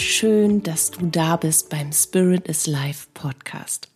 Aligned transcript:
schön, 0.00 0.62
dass 0.62 0.90
du 0.90 1.06
da 1.06 1.36
bist 1.36 1.70
beim 1.70 1.92
Spirit 1.92 2.46
is 2.46 2.66
Life 2.66 3.08
Podcast. 3.14 3.88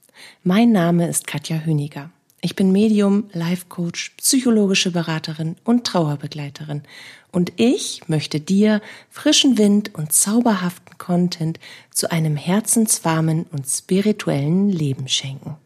Mein 0.42 0.72
Name 0.72 1.08
ist 1.08 1.26
Katja 1.26 1.58
Hüniger. 1.58 2.10
Ich 2.40 2.56
bin 2.56 2.72
Medium, 2.72 3.30
Life 3.32 3.66
Coach, 3.68 4.14
psychologische 4.16 4.90
Beraterin 4.90 5.56
und 5.64 5.86
Trauerbegleiterin. 5.86 6.82
Und 7.30 7.52
ich 7.56 8.08
möchte 8.08 8.40
dir 8.40 8.82
frischen 9.10 9.58
Wind 9.58 9.94
und 9.94 10.12
zauberhaften 10.12 10.98
Content 10.98 11.60
zu 11.90 12.10
einem 12.10 12.36
herzenswarmen 12.36 13.44
und 13.52 13.66
spirituellen 13.66 14.68
Leben 14.68 15.08
schenken. 15.08 15.56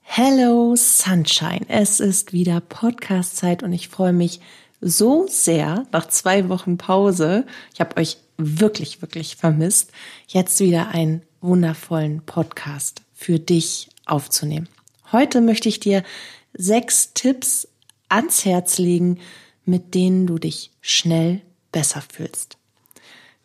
Hello 0.00 0.74
Sunshine. 0.74 1.64
Es 1.68 2.00
ist 2.00 2.32
wieder 2.32 2.60
Podcast-Zeit 2.60 3.62
und 3.62 3.72
ich 3.72 3.88
freue 3.88 4.12
mich 4.12 4.40
so 4.80 5.26
sehr 5.28 5.86
nach 5.92 6.08
zwei 6.08 6.48
Wochen 6.48 6.78
Pause. 6.78 7.46
Ich 7.74 7.80
habe 7.80 7.96
euch 7.96 8.18
wirklich, 8.36 9.02
wirklich 9.02 9.36
vermisst, 9.36 9.92
jetzt 10.26 10.60
wieder 10.60 10.88
einen 10.88 11.22
wundervollen 11.40 12.22
Podcast 12.22 13.02
für 13.12 13.38
dich 13.38 13.88
aufzunehmen. 14.06 14.68
Heute 15.12 15.40
möchte 15.40 15.68
ich 15.68 15.80
dir 15.80 16.02
sechs 16.54 17.12
Tipps 17.14 17.68
ans 18.08 18.44
Herz 18.44 18.78
legen, 18.78 19.18
mit 19.64 19.94
denen 19.94 20.26
du 20.26 20.38
dich 20.38 20.70
schnell 20.80 21.42
besser 21.72 22.02
fühlst. 22.12 22.56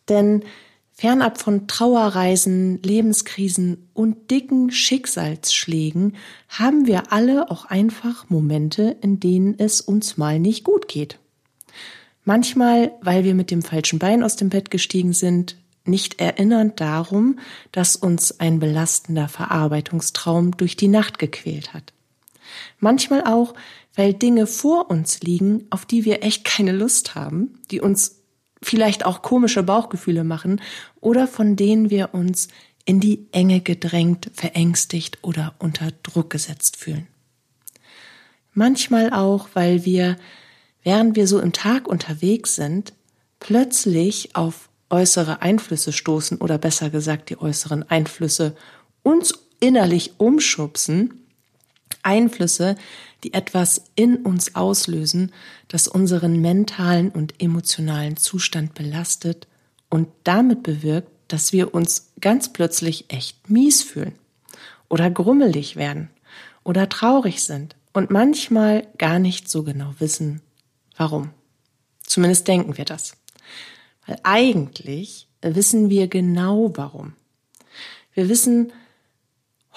Denn 0.08 0.44
fernab 0.92 1.38
von 1.38 1.68
Trauerreisen, 1.68 2.82
Lebenskrisen 2.82 3.88
und 3.92 4.30
dicken 4.30 4.70
Schicksalsschlägen 4.70 6.16
haben 6.48 6.86
wir 6.86 7.12
alle 7.12 7.50
auch 7.50 7.66
einfach 7.66 8.30
Momente, 8.30 8.96
in 9.02 9.20
denen 9.20 9.58
es 9.58 9.80
uns 9.80 10.16
mal 10.16 10.38
nicht 10.38 10.64
gut 10.64 10.88
geht. 10.88 11.18
Manchmal, 12.26 12.90
weil 13.02 13.22
wir 13.22 13.36
mit 13.36 13.52
dem 13.52 13.62
falschen 13.62 14.00
Bein 14.00 14.24
aus 14.24 14.34
dem 14.34 14.48
Bett 14.48 14.72
gestiegen 14.72 15.12
sind, 15.12 15.56
nicht 15.84 16.20
erinnernd 16.20 16.80
darum, 16.80 17.38
dass 17.70 17.94
uns 17.94 18.40
ein 18.40 18.58
belastender 18.58 19.28
Verarbeitungstraum 19.28 20.56
durch 20.56 20.74
die 20.74 20.88
Nacht 20.88 21.20
gequält 21.20 21.72
hat. 21.72 21.92
Manchmal 22.80 23.22
auch, 23.22 23.54
weil 23.94 24.12
Dinge 24.12 24.48
vor 24.48 24.90
uns 24.90 25.20
liegen, 25.20 25.66
auf 25.70 25.86
die 25.86 26.04
wir 26.04 26.24
echt 26.24 26.44
keine 26.44 26.72
Lust 26.72 27.14
haben, 27.14 27.60
die 27.70 27.80
uns 27.80 28.16
vielleicht 28.60 29.06
auch 29.06 29.22
komische 29.22 29.62
Bauchgefühle 29.62 30.24
machen 30.24 30.60
oder 31.00 31.28
von 31.28 31.54
denen 31.54 31.90
wir 31.90 32.12
uns 32.12 32.48
in 32.84 32.98
die 32.98 33.28
Enge 33.30 33.60
gedrängt, 33.60 34.32
verängstigt 34.34 35.18
oder 35.22 35.54
unter 35.60 35.92
Druck 36.02 36.30
gesetzt 36.30 36.76
fühlen. 36.76 37.06
Manchmal 38.52 39.12
auch, 39.12 39.50
weil 39.54 39.84
wir 39.84 40.16
während 40.86 41.16
wir 41.16 41.26
so 41.26 41.40
im 41.40 41.52
Tag 41.52 41.88
unterwegs 41.88 42.54
sind, 42.54 42.92
plötzlich 43.40 44.36
auf 44.36 44.68
äußere 44.88 45.42
Einflüsse 45.42 45.92
stoßen 45.92 46.38
oder 46.38 46.58
besser 46.58 46.90
gesagt 46.90 47.28
die 47.28 47.40
äußeren 47.40 47.90
Einflüsse 47.90 48.54
uns 49.02 49.34
innerlich 49.58 50.12
umschubsen, 50.18 51.26
Einflüsse, 52.04 52.76
die 53.24 53.34
etwas 53.34 53.82
in 53.96 54.18
uns 54.18 54.54
auslösen, 54.54 55.32
das 55.66 55.88
unseren 55.88 56.40
mentalen 56.40 57.10
und 57.10 57.42
emotionalen 57.42 58.16
Zustand 58.16 58.74
belastet 58.74 59.48
und 59.90 60.06
damit 60.22 60.62
bewirkt, 60.62 61.10
dass 61.26 61.52
wir 61.52 61.74
uns 61.74 62.12
ganz 62.20 62.52
plötzlich 62.52 63.06
echt 63.08 63.50
mies 63.50 63.82
fühlen 63.82 64.14
oder 64.88 65.10
grummelig 65.10 65.74
werden 65.74 66.10
oder 66.62 66.88
traurig 66.88 67.42
sind 67.42 67.74
und 67.92 68.12
manchmal 68.12 68.86
gar 68.98 69.18
nicht 69.18 69.50
so 69.50 69.64
genau 69.64 69.92
wissen, 69.98 70.42
Warum? 70.96 71.30
Zumindest 72.02 72.48
denken 72.48 72.76
wir 72.76 72.84
das. 72.84 73.16
Weil 74.06 74.18
eigentlich 74.22 75.28
wissen 75.42 75.90
wir 75.90 76.08
genau 76.08 76.72
warum. 76.76 77.14
Wir 78.14 78.28
wissen 78.28 78.72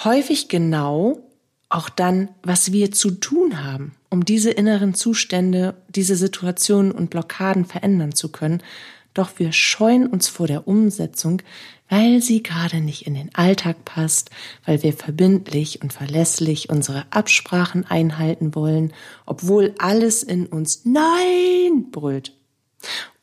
häufig 0.04 0.48
genau 0.48 1.24
auch 1.68 1.90
dann, 1.90 2.30
was 2.42 2.72
wir 2.72 2.92
zu 2.92 3.12
tun 3.12 3.64
haben, 3.64 3.96
um 4.10 4.26
diese 4.26 4.50
inneren 4.50 4.94
Zustände, 4.94 5.76
diese 5.90 6.16
Situationen 6.16 6.92
und 6.92 7.10
Blockaden 7.10 7.66
verändern 7.66 8.14
zu 8.14 8.32
können 8.32 8.64
doch 9.20 9.38
wir 9.38 9.52
scheuen 9.52 10.08
uns 10.08 10.28
vor 10.28 10.48
der 10.48 10.68
Umsetzung, 10.68 11.42
weil 11.90 12.22
sie 12.22 12.42
gerade 12.42 12.82
nicht 12.82 13.06
in 13.06 13.16
den 13.16 13.34
Alltag 13.36 13.84
passt, 13.84 14.30
weil 14.66 14.82
wir 14.84 14.94
verbindlich 14.94 15.82
und 15.82 15.92
verlässlich 15.92 16.70
unsere 16.70 17.06
Absprachen 17.12 17.86
einhalten 17.86 18.56
wollen, 18.56 18.94
obwohl 19.26 19.74
alles 19.78 20.24
in 20.24 20.46
uns 20.46 20.86
Nein 20.86 21.92
brüllt. 21.92 22.34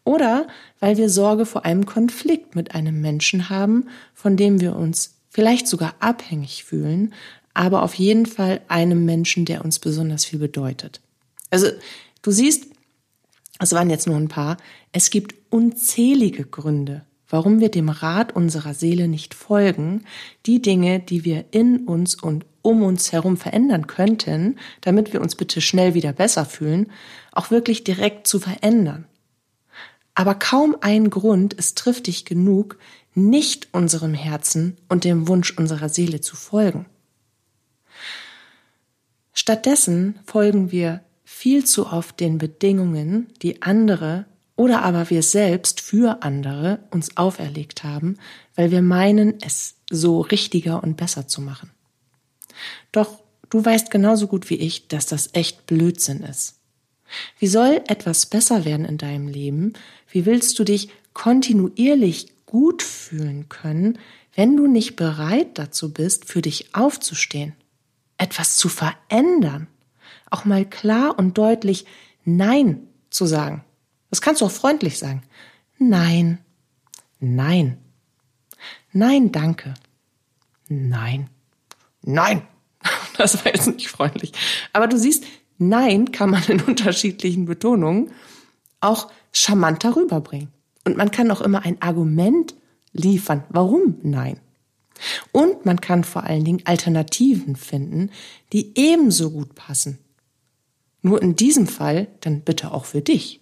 Oder 0.05 0.47
weil 0.79 0.97
wir 0.97 1.09
Sorge 1.09 1.47
vor 1.47 1.65
einem 1.65 1.87
Konflikt 1.87 2.55
mit 2.55 2.75
einem 2.75 3.01
Menschen 3.01 3.49
haben, 3.49 3.89
von 4.15 4.37
dem 4.37 4.61
wir 4.61 4.77
uns 4.77 5.15
vielleicht 5.31 5.67
sogar 5.67 5.95
abhängig 6.01 6.65
fühlen, 6.65 7.15
aber 7.55 7.83
auf 7.83 7.95
jeden 7.95 8.27
Fall 8.27 8.61
einem 8.69 9.05
Menschen, 9.05 9.47
der 9.47 9.65
uns 9.65 9.79
besonders 9.79 10.25
viel 10.25 10.39
bedeutet. 10.39 11.01
Also, 11.51 11.69
du 12.23 12.31
siehst, 12.31 12.67
es 13.59 13.73
waren 13.73 13.91
jetzt 13.91 14.07
nur 14.07 14.17
ein 14.17 14.29
paar, 14.29 14.57
es 14.93 15.11
gibt 15.11 15.35
unzählige 15.51 16.45
Gründe, 16.45 17.05
warum 17.29 17.61
wir 17.61 17.71
dem 17.71 17.89
Rat 17.89 18.35
unserer 18.35 18.75
Seele 18.75 19.09
nicht 19.09 19.35
folgen, 19.35 20.05
die 20.45 20.61
Dinge, 20.61 21.01
die 21.01 21.25
wir 21.25 21.47
in 21.51 21.87
uns 21.87 22.15
und 22.15 22.45
um 22.63 22.83
uns 22.83 23.13
herum 23.13 23.37
verändern 23.37 23.87
könnten, 23.87 24.59
damit 24.81 25.13
wir 25.13 25.21
uns 25.21 25.37
bitte 25.37 25.61
schnell 25.61 25.95
wieder 25.95 26.13
besser 26.13 26.45
fühlen, 26.45 26.91
auch 27.33 27.51
wirklich 27.51 27.85
direkt 27.85 28.27
zu 28.27 28.41
verändern. 28.41 29.07
Aber 30.15 30.35
kaum 30.35 30.77
ein 30.81 31.11
Grund 31.11 31.55
ist 31.55 31.79
triftig 31.79 32.25
genug, 32.25 32.79
nicht 33.15 33.69
unserem 33.73 34.15
Herzen 34.15 34.77
und 34.89 35.05
dem 35.05 35.29
Wunsch 35.29 35.57
unserer 35.57 35.89
Seele 35.89 36.21
zu 36.21 36.37
folgen. 36.37 36.87
Stattdessen 39.33 40.19
folgen 40.25 40.73
wir 40.73 41.03
viel 41.29 41.65
zu 41.65 41.89
oft 41.89 42.21
den 42.21 42.39
Bedingungen, 42.39 43.27
die 43.43 43.61
andere 43.61 44.27
oder 44.55 44.83
aber 44.83 45.11
wir 45.11 45.25
selbst 45.25 45.81
für 45.81 46.23
andere 46.23 46.79
uns 46.93 47.17
auferlegt 47.17 47.83
haben, 47.83 48.17
weil 48.55 48.71
wir 48.71 48.81
meinen, 48.81 49.35
es 49.43 49.75
so 49.91 50.21
richtiger 50.21 50.85
und 50.85 50.97
besser 50.97 51.27
zu 51.27 51.41
machen. 51.41 51.71
Doch 52.93 53.19
du 53.51 53.63
weißt 53.63 53.91
genauso 53.91 54.29
gut 54.29 54.49
wie 54.51 54.55
ich, 54.55 54.87
dass 54.87 55.07
das 55.07 55.31
echt 55.33 55.67
Blödsinn 55.67 56.21
ist. 56.21 56.61
Wie 57.41 57.49
soll 57.49 57.83
etwas 57.89 58.27
besser 58.27 58.65
werden 58.65 58.87
in 58.87 58.97
deinem 58.97 59.27
Leben? 59.27 59.73
Wie 60.09 60.27
willst 60.27 60.57
du 60.61 60.65
dich 60.65 60.91
kontinuierlich 61.13 62.29
gut 62.47 62.85
fühlen 62.85 63.49
können, 63.49 63.99
wenn 64.37 64.57
du 64.57 64.69
nicht 64.69 64.95
bereit 64.95 65.59
dazu 65.59 65.93
bist, 65.93 66.25
für 66.27 66.41
dich 66.41 66.73
aufzustehen, 66.73 67.55
etwas 68.17 68.55
zu 68.55 68.69
verändern? 68.69 69.67
Auch 70.31 70.45
mal 70.45 70.65
klar 70.65 71.19
und 71.19 71.39
deutlich 71.39 71.87
Nein 72.25 72.87
zu 73.11 73.27
sagen. 73.27 73.65
Das 74.11 74.21
kannst 74.21 74.41
du 74.41 74.47
auch 74.47 74.51
freundlich 74.51 74.99
sagen. 74.99 75.23
Nein. 75.79 76.39
Nein. 77.21 77.79
Nein, 78.93 79.33
danke. 79.33 79.75
Nein. 80.69 81.29
Nein. 82.03 82.43
Das 83.19 83.43
war 83.43 83.55
jetzt 83.55 83.67
nicht 83.67 83.89
freundlich. 83.89 84.33
Aber 84.75 84.87
du 84.89 84.99
siehst, 84.99 85.25
Nein 85.57 86.13
kann 86.13 86.29
man 86.29 86.45
in 86.49 86.61
unterschiedlichen 86.61 87.47
Betonungen 87.47 88.11
auch 88.81 89.11
charmanter 89.33 89.97
rüberbringen. 89.97 90.49
Und 90.85 90.99
man 90.99 91.11
kann 91.11 91.31
auch 91.31 91.41
immer 91.41 91.65
ein 91.65 91.81
Argument 91.81 92.55
liefern. 92.93 93.45
Warum 93.49 93.97
Nein? 94.03 94.39
Und 95.33 95.65
man 95.65 95.81
kann 95.81 96.05
vor 96.05 96.25
allen 96.25 96.45
Dingen 96.45 96.63
Alternativen 96.65 97.57
finden, 97.57 98.11
die 98.53 98.73
ebenso 98.79 99.31
gut 99.31 99.55
passen. 99.55 99.99
Nur 101.07 101.23
in 101.23 101.37
diesem 101.37 101.69
Fall 101.69 102.09
dann 102.19 102.41
bitte 102.41 102.73
auch 102.73 102.85
für 102.85 103.01
dich. 103.01 103.41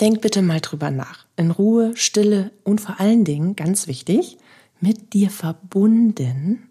Denk 0.00 0.20
bitte 0.20 0.42
mal 0.42 0.60
drüber 0.60 0.90
nach. 0.90 1.26
In 1.36 1.52
Ruhe, 1.52 1.96
Stille 1.96 2.50
und 2.64 2.80
vor 2.80 2.98
allen 2.98 3.24
Dingen, 3.24 3.54
ganz 3.54 3.86
wichtig, 3.86 4.36
mit 4.80 5.12
dir 5.12 5.30
verbunden, 5.30 6.70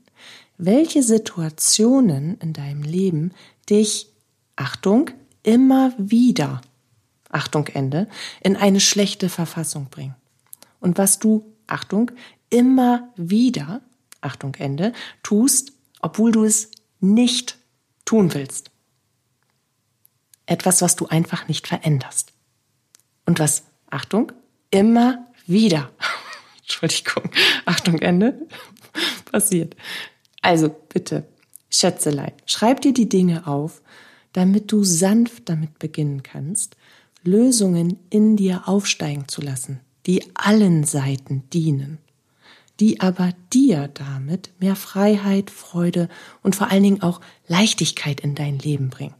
welche 0.57 1.01
Situationen 1.01 2.38
in 2.39 2.51
deinem 2.51 2.83
Leben 2.83 3.31
dich, 3.69 4.10
Achtung, 4.57 5.12
immer 5.44 5.94
wieder, 5.98 6.60
Achtung 7.30 7.68
Ende, 7.68 8.10
in 8.42 8.57
eine 8.57 8.81
schlechte 8.81 9.30
Verfassung 9.30 9.88
bringen. 9.89 10.16
Und 10.81 10.98
was 10.98 11.19
du, 11.19 11.45
Achtung, 11.68 12.12
immer 12.50 13.13
wieder, 13.16 13.80
Achtung 14.19 14.56
Ende, 14.56 14.92
tust, 15.24 15.72
obwohl 16.01 16.33
du 16.33 16.44
es 16.44 16.69
nicht 17.00 17.57
tun 18.04 18.33
willst. 18.33 18.70
Etwas, 20.51 20.81
was 20.81 20.98
du 20.98 21.06
einfach 21.07 21.48
nicht 21.48 21.69
veränderst. 21.69 22.33
Und 23.25 23.39
was, 23.39 23.63
Achtung, 23.89 24.33
immer 24.69 25.25
wieder, 25.48 25.92
Entschuldigung, 26.59 27.31
Achtung, 27.63 28.00
Ende, 28.00 28.38
passiert. 29.31 29.77
Also 30.42 30.68
bitte, 30.68 31.25
Schätzelein, 31.69 32.33
schreib 32.45 32.81
dir 32.81 32.94
die 32.94 33.07
Dinge 33.07 33.48
auf, 33.48 33.81
damit 34.33 34.74
du 34.74 34.83
sanft 34.83 35.48
damit 35.48 35.80
beginnen 35.80 36.21
kannst, 36.21 36.75
Lösungen 37.24 37.97
in 38.09 38.36
dir 38.36 38.68
aufsteigen 38.68 39.30
zu 39.30 39.39
lassen, 39.39 39.80
die 40.06 40.36
allen 40.36 40.83
Seiten 40.83 41.50
dienen, 41.54 41.97
die 42.81 43.00
aber 43.00 43.33
dir 43.54 43.88
damit 43.88 44.50
mehr 44.59 44.75
Freiheit, 44.75 45.50
Freude 45.50 46.09
und 46.44 46.57
vor 46.57 46.71
allen 46.71 46.83
Dingen 46.83 47.01
auch 47.01 47.21
Leichtigkeit 47.47 48.19
in 48.19 48.36
dein 48.36 48.59
Leben 48.59 48.89
bringen. 48.89 49.15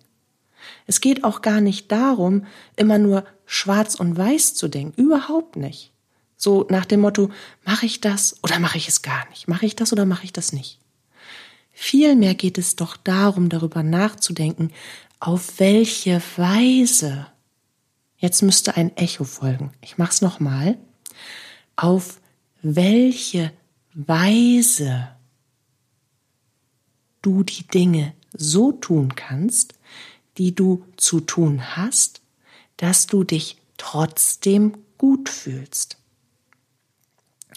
Es 0.88 1.02
geht 1.02 1.24
auch 1.24 1.42
gar 1.42 1.62
nicht 1.62 1.92
darum, 1.92 2.46
immer 2.76 2.98
nur 2.98 3.26
schwarz 3.46 3.96
und 3.96 4.18
weiß 4.18 4.54
zu 4.54 4.68
denken, 4.68 5.02
überhaupt 5.02 5.56
nicht. 5.56 5.92
So 6.38 6.66
nach 6.70 6.86
dem 6.86 7.02
Motto, 7.02 7.30
mache 7.64 7.86
ich 7.86 8.02
das 8.02 8.38
oder 8.44 8.60
mache 8.60 8.78
ich 8.78 8.88
es 8.88 9.02
gar 9.02 9.30
nicht? 9.30 9.48
Mache 9.48 9.66
ich 9.66 9.76
das 9.76 9.94
oder 9.94 10.06
mache 10.06 10.26
ich 10.26 10.34
das 10.34 10.54
nicht? 10.54 10.80
Vielmehr 11.72 12.36
geht 12.36 12.58
es 12.58 12.76
doch 12.76 12.98
darum, 12.98 13.50
darüber 13.50 13.84
nachzudenken, 13.84 14.72
auf 15.20 15.60
welche 15.60 16.22
Weise. 16.36 17.28
Jetzt 18.18 18.42
müsste 18.42 18.76
ein 18.76 18.96
Echo 18.98 19.24
folgen. 19.24 19.72
Ich 19.82 19.98
mache 19.98 20.12
es 20.12 20.22
nochmal. 20.22 20.78
Auf 21.76 22.20
welche 22.62 23.52
Weise 23.94 25.10
du 27.22 27.44
die 27.44 27.68
Dinge 27.68 28.14
so 28.34 28.72
tun 28.72 29.16
kannst, 29.16 29.74
die 30.38 30.56
du 30.56 30.84
zu 30.98 31.20
tun 31.20 31.76
hast, 31.76 32.22
dass 32.78 33.08
du 33.08 33.24
dich 33.24 33.58
trotzdem 33.78 34.74
gut 34.98 35.30
fühlst. 35.30 35.98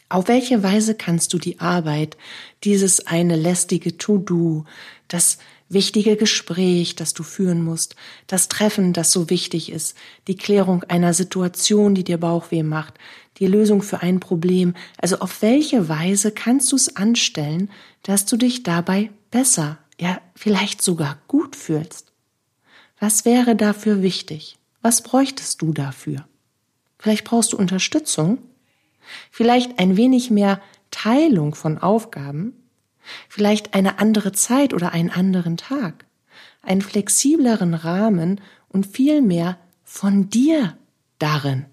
Auf 0.08 0.28
welche 0.28 0.62
Weise 0.62 0.94
kannst 0.94 1.32
du 1.32 1.38
die 1.38 1.60
Arbeit, 1.60 2.16
dieses 2.62 3.06
eine 3.06 3.36
lästige 3.36 3.96
To-Do, 3.96 4.64
das 5.08 5.38
wichtige 5.68 6.16
Gespräch, 6.16 6.94
das 6.94 7.14
du 7.14 7.22
führen 7.22 7.62
musst, 7.62 7.96
das 8.26 8.48
Treffen, 8.48 8.92
das 8.92 9.12
so 9.12 9.28
wichtig 9.30 9.72
ist, 9.72 9.96
die 10.28 10.36
Klärung 10.36 10.84
einer 10.84 11.14
Situation, 11.14 11.94
die 11.94 12.04
dir 12.04 12.18
Bauchweh 12.18 12.62
macht, 12.62 12.94
die 13.38 13.46
Lösung 13.46 13.82
für 13.82 14.00
ein 14.00 14.20
Problem, 14.20 14.74
also 14.98 15.18
auf 15.18 15.42
welche 15.42 15.88
Weise 15.88 16.30
kannst 16.30 16.70
du 16.72 16.76
es 16.76 16.96
anstellen, 16.96 17.70
dass 18.02 18.24
du 18.26 18.36
dich 18.36 18.62
dabei 18.62 19.10
besser, 19.30 19.78
ja 20.00 20.20
vielleicht 20.34 20.82
sogar 20.82 21.18
gut 21.26 21.56
fühlst? 21.56 22.13
Was 22.98 23.24
wäre 23.24 23.56
dafür 23.56 24.02
wichtig? 24.02 24.56
Was 24.82 25.02
bräuchtest 25.02 25.60
du 25.62 25.72
dafür? 25.72 26.26
Vielleicht 26.98 27.24
brauchst 27.24 27.52
du 27.52 27.56
Unterstützung, 27.56 28.38
vielleicht 29.30 29.78
ein 29.78 29.96
wenig 29.96 30.30
mehr 30.30 30.60
Teilung 30.90 31.54
von 31.54 31.78
Aufgaben, 31.78 32.54
vielleicht 33.28 33.74
eine 33.74 33.98
andere 33.98 34.32
Zeit 34.32 34.72
oder 34.72 34.92
einen 34.92 35.10
anderen 35.10 35.56
Tag, 35.56 36.06
einen 36.62 36.82
flexibleren 36.82 37.74
Rahmen 37.74 38.40
und 38.68 38.86
viel 38.86 39.22
mehr 39.22 39.58
von 39.82 40.30
dir 40.30 40.78
darin. 41.18 41.66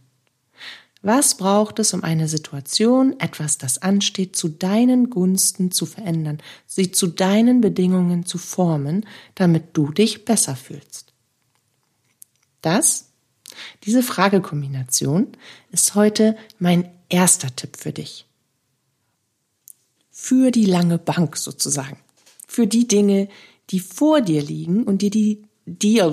Was 1.03 1.35
braucht 1.35 1.79
es, 1.79 1.93
um 1.93 2.03
eine 2.03 2.27
Situation, 2.27 3.19
etwas, 3.19 3.57
das 3.57 3.81
ansteht, 3.81 4.35
zu 4.35 4.49
deinen 4.49 5.09
Gunsten 5.09 5.71
zu 5.71 5.87
verändern, 5.87 6.37
sie 6.67 6.91
zu 6.91 7.07
deinen 7.07 7.59
Bedingungen 7.59 8.25
zu 8.25 8.37
formen, 8.37 9.07
damit 9.33 9.75
du 9.75 9.91
dich 9.91 10.25
besser 10.25 10.55
fühlst? 10.55 11.10
Das, 12.61 13.11
diese 13.83 14.03
Fragekombination, 14.03 15.27
ist 15.71 15.95
heute 15.95 16.37
mein 16.59 16.89
erster 17.09 17.55
Tipp 17.55 17.77
für 17.77 17.91
dich. 17.91 18.25
Für 20.09 20.51
die 20.51 20.65
lange 20.65 20.97
Bank 20.97 21.37
sozusagen. 21.37 21.97
Für 22.47 22.67
die 22.67 22.87
Dinge, 22.87 23.29
die 23.69 23.79
vor 23.79 24.21
dir 24.21 24.41
liegen 24.41 24.83
und 24.83 25.01
dir 25.01 25.09
die, 25.09 25.43
dir, 25.65 26.05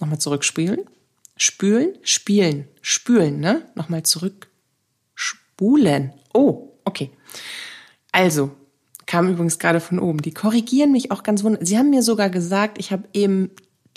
nochmal 0.00 0.18
zurückspielen 0.18 0.80
Spülen, 1.42 1.94
spielen, 2.02 2.68
spülen, 2.82 3.40
ne? 3.40 3.66
Nochmal 3.74 4.02
zurück. 4.02 4.50
Spulen. 5.14 6.12
Oh, 6.34 6.74
okay. 6.84 7.12
Also, 8.12 8.50
kam 9.06 9.26
übrigens 9.26 9.58
gerade 9.58 9.80
von 9.80 10.00
oben. 10.00 10.20
Die 10.20 10.34
korrigieren 10.34 10.92
mich 10.92 11.10
auch 11.10 11.22
ganz 11.22 11.42
wunderbar. 11.42 11.66
Sie 11.66 11.78
haben 11.78 11.88
mir 11.88 12.02
sogar 12.02 12.28
gesagt, 12.28 12.78
ich 12.78 12.92
habe 12.92 13.08
eben 13.14 13.52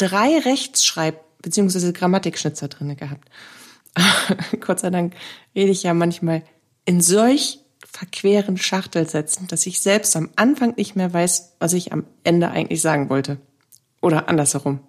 drei 0.08 0.38
Rechtschreib- 0.40 1.20
bzw. 1.42 1.92
Grammatikschnitzer 1.92 2.68
drinne 2.68 2.96
gehabt. 2.96 3.30
Gott 4.60 4.80
sei 4.80 4.90
Dank 4.90 5.14
rede 5.56 5.72
ich 5.72 5.84
ja 5.84 5.94
manchmal 5.94 6.44
in 6.86 7.02
solch 7.02 7.60
verqueren 7.86 8.58
Schachtelsätzen, 8.58 9.48
dass 9.48 9.66
ich 9.66 9.82
selbst 9.82 10.16
am 10.16 10.30
Anfang 10.36 10.76
nicht 10.78 10.96
mehr 10.96 11.14
weiß, 11.14 11.56
was 11.60 11.74
ich 11.74 11.94
am 11.94 12.06
Ende 12.24 12.50
eigentlich 12.50 12.82
sagen 12.82 13.10
wollte. 13.10 13.38
Oder 14.02 14.30
andersherum. 14.30 14.80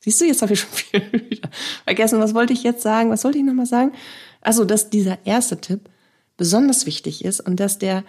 Siehst 0.00 0.20
du, 0.20 0.24
jetzt 0.26 0.42
habe 0.42 0.52
ich 0.54 0.60
schon 0.60 0.70
viel 0.72 1.30
wieder 1.30 1.50
vergessen. 1.84 2.20
Was 2.20 2.34
wollte 2.34 2.52
ich 2.52 2.62
jetzt 2.62 2.82
sagen? 2.82 3.10
Was 3.10 3.24
wollte 3.24 3.38
ich 3.38 3.44
nochmal 3.44 3.66
sagen? 3.66 3.92
Also, 4.40 4.64
dass 4.64 4.90
dieser 4.90 5.24
erste 5.24 5.60
Tipp 5.60 5.88
besonders 6.36 6.86
wichtig 6.86 7.24
ist 7.24 7.40
und 7.40 7.60
dass 7.60 7.78
der 7.78 8.04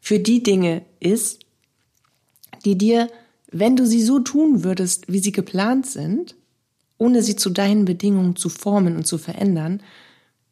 für 0.00 0.18
die 0.18 0.42
Dinge 0.42 0.84
ist, 1.00 1.40
die 2.64 2.76
dir, 2.76 3.08
wenn 3.54 3.76
du 3.76 3.86
sie 3.86 4.02
so 4.02 4.18
tun 4.18 4.64
würdest, 4.64 5.04
wie 5.06 5.20
sie 5.20 5.30
geplant 5.30 5.86
sind, 5.86 6.34
ohne 6.98 7.22
sie 7.22 7.36
zu 7.36 7.50
deinen 7.50 7.84
Bedingungen 7.84 8.34
zu 8.34 8.48
formen 8.48 8.96
und 8.96 9.06
zu 9.06 9.16
verändern, 9.16 9.80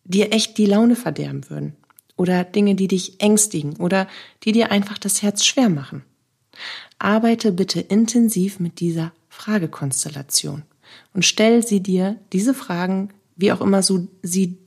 dir 0.04 0.32
echt 0.32 0.56
die 0.56 0.66
Laune 0.66 0.94
verderben 0.94 1.50
würden. 1.50 1.74
Oder 2.16 2.44
Dinge, 2.44 2.76
die 2.76 2.86
dich 2.86 3.20
ängstigen 3.20 3.76
oder 3.78 4.06
die 4.44 4.52
dir 4.52 4.70
einfach 4.70 4.98
das 4.98 5.20
Herz 5.20 5.44
schwer 5.44 5.68
machen. 5.68 6.04
Arbeite 7.00 7.50
bitte 7.50 7.80
intensiv 7.80 8.60
mit 8.60 8.78
dieser 8.78 9.12
Fragekonstellation 9.28 10.62
und 11.12 11.24
stell 11.24 11.66
sie 11.66 11.82
dir 11.82 12.20
diese 12.32 12.54
Fragen, 12.54 13.08
wie 13.34 13.50
auch 13.50 13.60
immer 13.60 13.82
so 13.82 14.06
sie, 14.22 14.58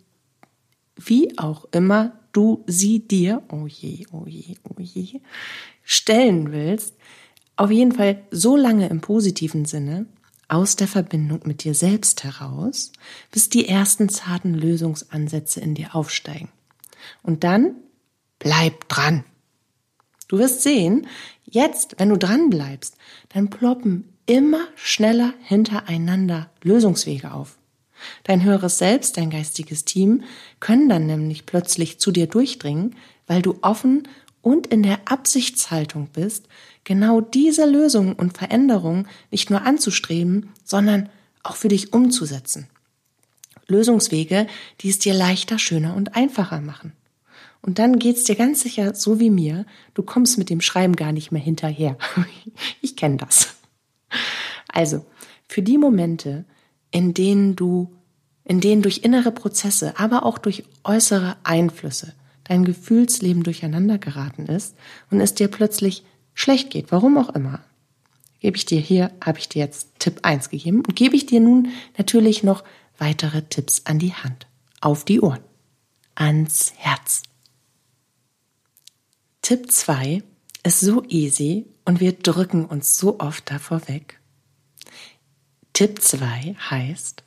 wie 0.97 1.37
auch 1.37 1.67
immer 1.71 2.19
du 2.33 2.65
sie 2.67 2.99
dir, 2.99 3.43
oh 3.49 3.67
je, 3.67 4.05
oh 4.11 4.25
je, 4.25 4.55
oh 4.63 4.81
je, 4.81 5.21
stellen 5.83 6.51
willst, 6.51 6.95
auf 7.55 7.71
jeden 7.71 7.93
Fall 7.93 8.23
so 8.31 8.55
lange 8.55 8.89
im 8.89 9.01
positiven 9.01 9.65
Sinne, 9.65 10.05
aus 10.47 10.75
der 10.75 10.87
Verbindung 10.87 11.41
mit 11.45 11.63
dir 11.63 11.73
selbst 11.73 12.23
heraus, 12.23 12.91
bis 13.31 13.49
die 13.49 13.67
ersten 13.67 14.09
zarten 14.09 14.53
Lösungsansätze 14.53 15.59
in 15.59 15.73
dir 15.73 15.95
aufsteigen. 15.95 16.49
Und 17.23 17.43
dann 17.43 17.75
bleib 18.39 18.87
dran. 18.87 19.23
Du 20.27 20.37
wirst 20.37 20.61
sehen, 20.61 21.07
jetzt, 21.43 21.95
wenn 21.97 22.09
du 22.09 22.17
dran 22.17 22.49
bleibst, 22.49 22.97
dann 23.29 23.49
ploppen 23.49 24.09
immer 24.25 24.67
schneller 24.75 25.33
hintereinander 25.43 26.49
Lösungswege 26.63 27.31
auf. 27.31 27.57
Dein 28.23 28.43
höheres 28.43 28.77
Selbst, 28.77 29.17
dein 29.17 29.29
geistiges 29.29 29.85
Team 29.85 30.23
können 30.59 30.89
dann 30.89 31.05
nämlich 31.05 31.45
plötzlich 31.45 31.99
zu 31.99 32.11
dir 32.11 32.27
durchdringen, 32.27 32.95
weil 33.27 33.41
du 33.41 33.57
offen 33.61 34.07
und 34.45 34.67
in 34.67 34.83
der 34.83 34.99
Absichtshaltung 35.05 36.07
bist, 36.13 36.47
genau 36.83 37.19
diese 37.19 37.65
Lösungen 37.65 38.13
und 38.13 38.37
Veränderungen 38.37 39.07
nicht 39.31 39.49
nur 39.49 39.63
anzustreben, 39.63 40.51
sondern 40.63 41.09
auch 41.41 41.55
für 41.55 41.67
dich 41.67 41.93
umzusetzen. 41.93 42.67
Lösungswege, 43.67 44.45
die 44.81 44.89
es 44.89 44.99
dir 44.99 45.15
leichter, 45.15 45.57
schöner 45.57 45.95
und 45.95 46.15
einfacher 46.15 46.61
machen. 46.61 46.93
Und 47.63 47.79
dann 47.79 47.97
geht's 47.97 48.25
dir 48.25 48.35
ganz 48.35 48.61
sicher 48.61 48.93
so 48.93 49.19
wie 49.19 49.31
mir, 49.31 49.65
du 49.95 50.03
kommst 50.03 50.37
mit 50.37 50.51
dem 50.51 50.61
Schreiben 50.61 50.95
gar 50.95 51.11
nicht 51.11 51.31
mehr 51.31 51.41
hinterher. 51.41 51.97
Ich 52.81 52.95
kenne 52.95 53.17
das. 53.17 53.55
Also, 54.67 55.03
für 55.47 55.63
die 55.63 55.79
Momente, 55.79 56.45
in 56.91 57.15
denen 57.15 57.55
du, 57.55 57.91
in 58.43 58.61
denen 58.61 58.83
durch 58.83 58.99
innere 58.99 59.31
Prozesse, 59.31 59.97
aber 59.97 60.23
auch 60.23 60.37
durch 60.37 60.65
äußere 60.83 61.35
Einflüsse 61.43 62.13
dein 62.45 62.63
Gefühlsleben 62.63 63.43
durcheinander 63.43 63.97
geraten 63.97 64.45
ist 64.45 64.75
und 65.11 65.19
es 65.19 65.35
dir 65.35 65.49
plötzlich 65.49 66.03
schlecht 66.33 66.69
geht, 66.69 66.91
warum 66.91 67.17
auch 67.17 67.29
immer, 67.29 67.63
gebe 68.39 68.57
ich 68.57 68.65
dir 68.65 68.79
hier, 68.79 69.11
habe 69.23 69.39
ich 69.39 69.49
dir 69.49 69.59
jetzt 69.59 69.99
Tipp 69.99 70.19
1 70.23 70.49
gegeben 70.49 70.83
und 70.85 70.95
gebe 70.95 71.15
ich 71.15 71.25
dir 71.25 71.39
nun 71.39 71.69
natürlich 71.97 72.43
noch 72.43 72.63
weitere 72.97 73.41
Tipps 73.41 73.81
an 73.85 73.99
die 73.99 74.13
Hand, 74.13 74.47
auf 74.81 75.03
die 75.03 75.19
Ohren, 75.19 75.43
ans 76.15 76.73
Herz. 76.77 77.23
Tipp 79.41 79.71
2 79.71 80.23
ist 80.63 80.79
so 80.79 81.03
easy 81.07 81.65
und 81.85 81.99
wir 81.99 82.13
drücken 82.13 82.65
uns 82.65 82.97
so 82.97 83.19
oft 83.19 83.49
davor 83.51 83.87
weg. 83.87 84.19
Tipp 85.73 86.01
2 86.01 86.55
heißt, 86.69 87.23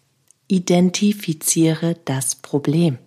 identifiziere 0.48 1.96
das 2.04 2.34
Problem. 2.36 2.98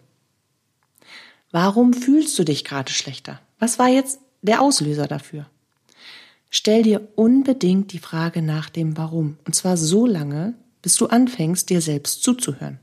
Warum 1.51 1.93
fühlst 1.93 2.37
du 2.39 2.43
dich 2.43 2.63
gerade 2.63 2.91
schlechter? 2.91 3.39
Was 3.59 3.77
war 3.77 3.89
jetzt 3.89 4.19
der 4.41 4.61
Auslöser 4.61 5.07
dafür? 5.07 5.45
Stell 6.49 6.83
dir 6.83 7.07
unbedingt 7.15 7.93
die 7.93 7.99
Frage 7.99 8.41
nach 8.41 8.69
dem 8.69 8.97
Warum. 8.97 9.37
Und 9.45 9.53
zwar 9.53 9.77
so 9.77 10.05
lange, 10.05 10.53
bis 10.81 10.95
du 10.95 11.07
anfängst, 11.07 11.69
dir 11.69 11.81
selbst 11.81 12.23
zuzuhören. 12.23 12.79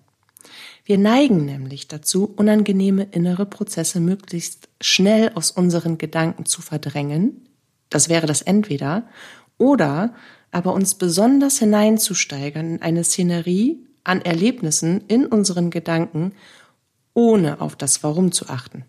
Wir 0.85 0.97
neigen 0.97 1.45
nämlich 1.45 1.89
dazu, 1.89 2.33
unangenehme 2.37 3.09
innere 3.11 3.45
Prozesse 3.45 4.01
möglichst 4.01 4.69
schnell 4.81 5.33
aus 5.35 5.51
unseren 5.51 5.99
Gedanken 5.99 6.47
zu 6.47 6.63
verdrängen. 6.63 7.47
Das 7.91 8.09
wäre 8.09 8.27
das 8.27 8.41
entweder. 8.41 9.07
Oder 9.59 10.15
aber 10.51 10.73
uns 10.73 10.95
besonders 10.95 11.59
hineinzusteigern 11.59 12.77
in 12.77 12.83
eine 12.83 13.05
Szenerie 13.05 13.85
an 14.05 14.23
Erlebnissen 14.23 15.05
in 15.09 15.27
unseren 15.27 15.71
Gedanken 15.71 16.33
ohne 17.19 17.61
auf 17.61 17.75
das 17.75 18.05
Warum 18.05 18.31
zu 18.31 18.49
achten. 18.49 18.85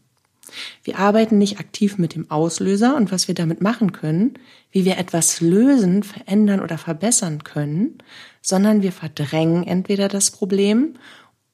Wir 0.83 1.00
arbeiten 1.00 1.39
nicht 1.39 1.59
aktiv 1.59 1.98
mit 1.98 2.13
dem 2.13 2.29
Auslöser 2.29 2.95
und 2.95 3.12
was 3.12 3.27
wir 3.27 3.33
damit 3.33 3.59
machen 3.59 3.91
können, 3.91 4.36
wie 4.71 4.86
wir 4.86 5.00
etwas 5.00 5.41
lösen, 5.41 6.03
verändern 6.03 6.59
oder 6.59 6.77
verbessern 6.77 7.43
können, 7.43 7.98
sondern 8.43 8.83
wir 8.83 8.91
verdrängen 8.91 9.63
entweder 9.63 10.07
das 10.09 10.29
Problem 10.29 10.93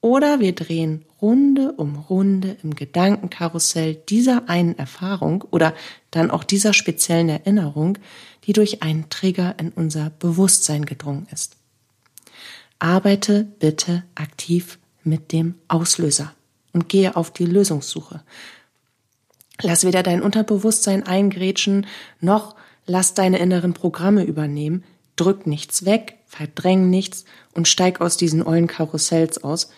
oder 0.02 0.38
wir 0.40 0.54
drehen 0.54 1.06
Runde 1.22 1.72
um 1.72 1.96
Runde 1.96 2.58
im 2.62 2.74
Gedankenkarussell 2.74 3.94
dieser 3.94 4.50
einen 4.50 4.76
Erfahrung 4.76 5.44
oder 5.50 5.72
dann 6.10 6.30
auch 6.30 6.44
dieser 6.44 6.74
speziellen 6.74 7.30
Erinnerung, 7.30 7.96
die 8.44 8.52
durch 8.52 8.82
einen 8.82 9.08
Trigger 9.08 9.54
in 9.58 9.70
unser 9.70 10.10
Bewusstsein 10.10 10.84
gedrungen 10.84 11.26
ist. 11.32 11.56
Arbeite 12.78 13.44
bitte 13.60 14.04
aktiv 14.14 14.78
mit 15.04 15.32
dem 15.32 15.54
Auslöser 15.68 16.34
und 16.76 16.90
gehe 16.90 17.16
auf 17.16 17.30
die 17.30 17.46
Lösungssuche. 17.46 18.22
Lass 19.62 19.84
weder 19.86 20.02
dein 20.02 20.20
Unterbewusstsein 20.20 21.04
eingrätschen, 21.04 21.86
noch 22.20 22.54
lass 22.84 23.14
deine 23.14 23.38
inneren 23.38 23.72
Programme 23.72 24.24
übernehmen. 24.24 24.84
Drück 25.16 25.46
nichts 25.46 25.86
weg, 25.86 26.18
verdräng 26.26 26.90
nichts 26.90 27.24
und 27.54 27.66
steig 27.66 28.02
aus 28.02 28.18
diesen 28.18 28.46
ollen 28.46 28.66
Karussells 28.66 29.42
aus. 29.42 29.70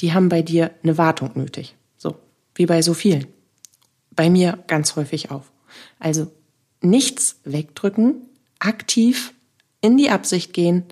Die 0.00 0.14
haben 0.14 0.30
bei 0.30 0.40
dir 0.40 0.70
eine 0.82 0.96
Wartung 0.96 1.32
nötig. 1.34 1.76
So, 1.98 2.16
wie 2.54 2.64
bei 2.64 2.80
so 2.80 2.94
vielen. 2.94 3.26
Bei 4.10 4.30
mir 4.30 4.58
ganz 4.66 4.96
häufig 4.96 5.30
auch. 5.30 5.44
Also 5.98 6.32
nichts 6.80 7.38
wegdrücken, 7.44 8.22
aktiv 8.60 9.34
in 9.82 9.98
die 9.98 10.08
Absicht 10.08 10.54
gehen. 10.54 10.84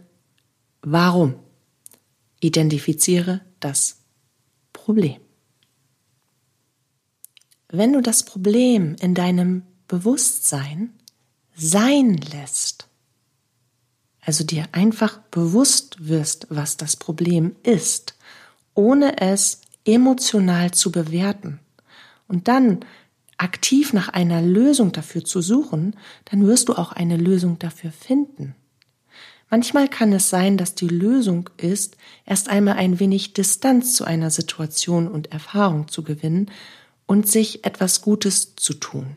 Warum? 0.82 1.36
Identifiziere 2.40 3.40
das 3.60 3.96
Problem. 4.74 5.23
Wenn 7.76 7.92
du 7.92 8.02
das 8.02 8.22
Problem 8.22 8.94
in 9.00 9.16
deinem 9.16 9.62
Bewusstsein 9.88 10.90
sein 11.56 12.16
lässt, 12.18 12.86
also 14.20 14.44
dir 14.44 14.66
einfach 14.70 15.18
bewusst 15.32 16.06
wirst, 16.06 16.46
was 16.50 16.76
das 16.76 16.94
Problem 16.94 17.56
ist, 17.64 18.16
ohne 18.74 19.20
es 19.20 19.60
emotional 19.84 20.70
zu 20.70 20.92
bewerten 20.92 21.58
und 22.28 22.46
dann 22.46 22.84
aktiv 23.38 23.92
nach 23.92 24.08
einer 24.08 24.40
Lösung 24.40 24.92
dafür 24.92 25.24
zu 25.24 25.42
suchen, 25.42 25.96
dann 26.26 26.46
wirst 26.46 26.68
du 26.68 26.74
auch 26.74 26.92
eine 26.92 27.16
Lösung 27.16 27.58
dafür 27.58 27.90
finden. 27.90 28.54
Manchmal 29.50 29.88
kann 29.88 30.12
es 30.12 30.30
sein, 30.30 30.58
dass 30.58 30.76
die 30.76 30.86
Lösung 30.86 31.50
ist, 31.56 31.96
erst 32.24 32.48
einmal 32.48 32.76
ein 32.76 33.00
wenig 33.00 33.32
Distanz 33.32 33.94
zu 33.94 34.04
einer 34.04 34.30
Situation 34.30 35.08
und 35.08 35.32
Erfahrung 35.32 35.88
zu 35.88 36.04
gewinnen 36.04 36.52
und 37.06 37.28
sich 37.28 37.64
etwas 37.64 38.02
Gutes 38.02 38.56
zu 38.56 38.74
tun. 38.74 39.16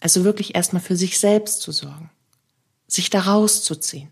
Also 0.00 0.24
wirklich 0.24 0.54
erstmal 0.54 0.82
für 0.82 0.96
sich 0.96 1.18
selbst 1.18 1.62
zu 1.62 1.72
sorgen, 1.72 2.10
sich 2.86 3.10
da 3.10 3.20
rauszuziehen. 3.20 4.08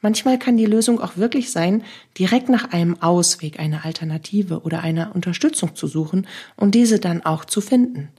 Manchmal 0.00 0.38
kann 0.38 0.56
die 0.56 0.66
Lösung 0.66 1.00
auch 1.00 1.16
wirklich 1.16 1.50
sein, 1.50 1.82
direkt 2.18 2.48
nach 2.48 2.72
einem 2.72 3.00
Ausweg, 3.02 3.58
einer 3.58 3.84
Alternative 3.84 4.60
oder 4.62 4.80
einer 4.82 5.14
Unterstützung 5.14 5.74
zu 5.74 5.86
suchen 5.86 6.26
und 6.56 6.74
diese 6.74 7.00
dann 7.00 7.24
auch 7.24 7.44
zu 7.44 7.60
finden. 7.60 8.10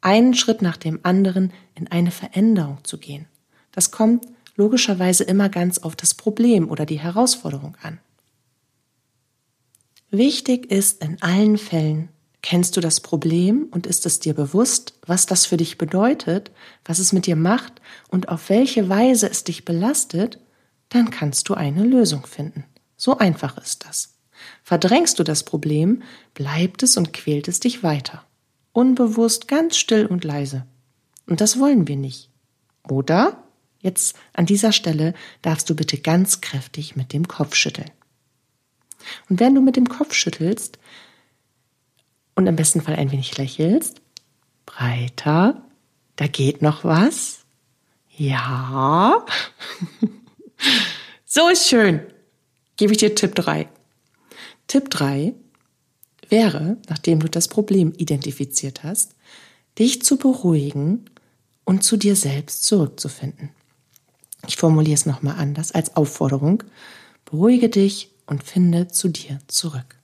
Einen 0.00 0.34
Schritt 0.34 0.62
nach 0.62 0.76
dem 0.76 1.00
anderen 1.02 1.52
in 1.74 1.88
eine 1.88 2.10
Veränderung 2.10 2.78
zu 2.84 2.98
gehen. 2.98 3.26
Das 3.72 3.90
kommt 3.90 4.26
logischerweise 4.56 5.24
immer 5.24 5.48
ganz 5.48 5.78
auf 5.78 5.96
das 5.96 6.14
Problem 6.14 6.70
oder 6.70 6.86
die 6.86 7.00
Herausforderung 7.00 7.76
an. 7.82 7.98
Wichtig 10.10 10.70
ist 10.70 11.02
in 11.02 11.22
allen 11.22 11.56
Fällen, 11.56 12.10
Kennst 12.42 12.76
du 12.76 12.80
das 12.80 13.00
Problem 13.00 13.68
und 13.70 13.86
ist 13.86 14.04
es 14.04 14.18
dir 14.18 14.34
bewusst, 14.34 14.94
was 15.06 15.26
das 15.26 15.46
für 15.46 15.56
dich 15.56 15.78
bedeutet, 15.78 16.50
was 16.84 16.98
es 16.98 17.12
mit 17.12 17.26
dir 17.26 17.36
macht 17.36 17.80
und 18.08 18.28
auf 18.28 18.48
welche 18.48 18.88
Weise 18.88 19.30
es 19.30 19.44
dich 19.44 19.64
belastet, 19.64 20.40
dann 20.88 21.10
kannst 21.10 21.48
du 21.48 21.54
eine 21.54 21.84
Lösung 21.84 22.26
finden. 22.26 22.64
So 22.96 23.16
einfach 23.16 23.56
ist 23.58 23.86
das. 23.86 24.18
Verdrängst 24.64 25.18
du 25.18 25.22
das 25.22 25.44
Problem, 25.44 26.02
bleibt 26.34 26.82
es 26.82 26.96
und 26.96 27.12
quält 27.12 27.46
es 27.46 27.60
dich 27.60 27.84
weiter. 27.84 28.24
Unbewusst, 28.72 29.46
ganz 29.46 29.76
still 29.76 30.06
und 30.06 30.24
leise. 30.24 30.66
Und 31.26 31.40
das 31.40 31.60
wollen 31.60 31.86
wir 31.86 31.96
nicht. 31.96 32.28
Oder? 32.88 33.44
Jetzt 33.80 34.16
an 34.32 34.46
dieser 34.46 34.72
Stelle 34.72 35.14
darfst 35.42 35.70
du 35.70 35.76
bitte 35.76 35.98
ganz 35.98 36.40
kräftig 36.40 36.96
mit 36.96 37.12
dem 37.12 37.28
Kopf 37.28 37.54
schütteln. 37.54 37.90
Und 39.28 39.40
wenn 39.40 39.54
du 39.54 39.60
mit 39.60 39.76
dem 39.76 39.88
Kopf 39.88 40.14
schüttelst, 40.14 40.78
und 42.34 42.46
im 42.46 42.56
besten 42.56 42.80
Fall 42.80 42.96
ein 42.96 43.10
wenig 43.10 43.36
lächelst. 43.36 44.00
Breiter. 44.66 45.62
Da 46.16 46.26
geht 46.26 46.62
noch 46.62 46.84
was. 46.84 47.40
Ja. 48.16 49.24
so 51.24 51.48
ist 51.48 51.68
schön. 51.68 52.00
Gebe 52.76 52.92
ich 52.92 52.98
dir 52.98 53.14
Tipp 53.14 53.34
3. 53.34 53.68
Tipp 54.66 54.90
3 54.90 55.34
wäre, 56.28 56.78
nachdem 56.88 57.20
du 57.20 57.28
das 57.28 57.48
Problem 57.48 57.92
identifiziert 57.96 58.82
hast, 58.82 59.14
dich 59.78 60.02
zu 60.02 60.16
beruhigen 60.16 61.04
und 61.64 61.84
zu 61.84 61.96
dir 61.96 62.16
selbst 62.16 62.64
zurückzufinden. 62.64 63.50
Ich 64.46 64.56
formuliere 64.56 64.94
es 64.94 65.06
nochmal 65.06 65.36
anders 65.38 65.72
als 65.72 65.96
Aufforderung. 65.96 66.64
Beruhige 67.24 67.68
dich 67.68 68.10
und 68.26 68.42
finde 68.42 68.88
zu 68.88 69.08
dir 69.08 69.38
zurück. 69.46 70.01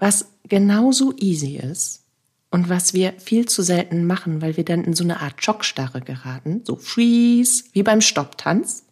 Was 0.00 0.26
genauso 0.44 1.12
easy 1.16 1.56
ist 1.56 2.04
und 2.50 2.68
was 2.68 2.94
wir 2.94 3.14
viel 3.18 3.46
zu 3.46 3.62
selten 3.62 4.06
machen, 4.06 4.40
weil 4.40 4.56
wir 4.56 4.64
dann 4.64 4.84
in 4.84 4.94
so 4.94 5.04
eine 5.04 5.20
Art 5.20 5.42
Schockstarre 5.44 6.00
geraten, 6.00 6.62
so 6.64 6.76
freeze, 6.76 7.64
wie 7.72 7.82
beim 7.82 8.00
Stopptanz. 8.00 8.84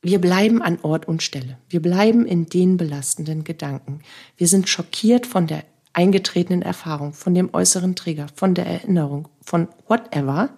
Wir 0.00 0.20
bleiben 0.20 0.62
an 0.62 0.78
Ort 0.82 1.06
und 1.06 1.22
Stelle. 1.22 1.58
Wir 1.68 1.80
bleiben 1.80 2.26
in 2.26 2.46
den 2.46 2.76
belastenden 2.76 3.44
Gedanken. 3.44 4.00
Wir 4.36 4.48
sind 4.48 4.68
schockiert 4.68 5.26
von 5.26 5.46
der 5.46 5.64
eingetretenen 5.92 6.62
Erfahrung, 6.62 7.12
von 7.12 7.34
dem 7.34 7.52
äußeren 7.52 7.94
Trigger, 7.94 8.26
von 8.34 8.54
der 8.54 8.66
Erinnerung, 8.66 9.28
von 9.42 9.68
whatever. 9.86 10.48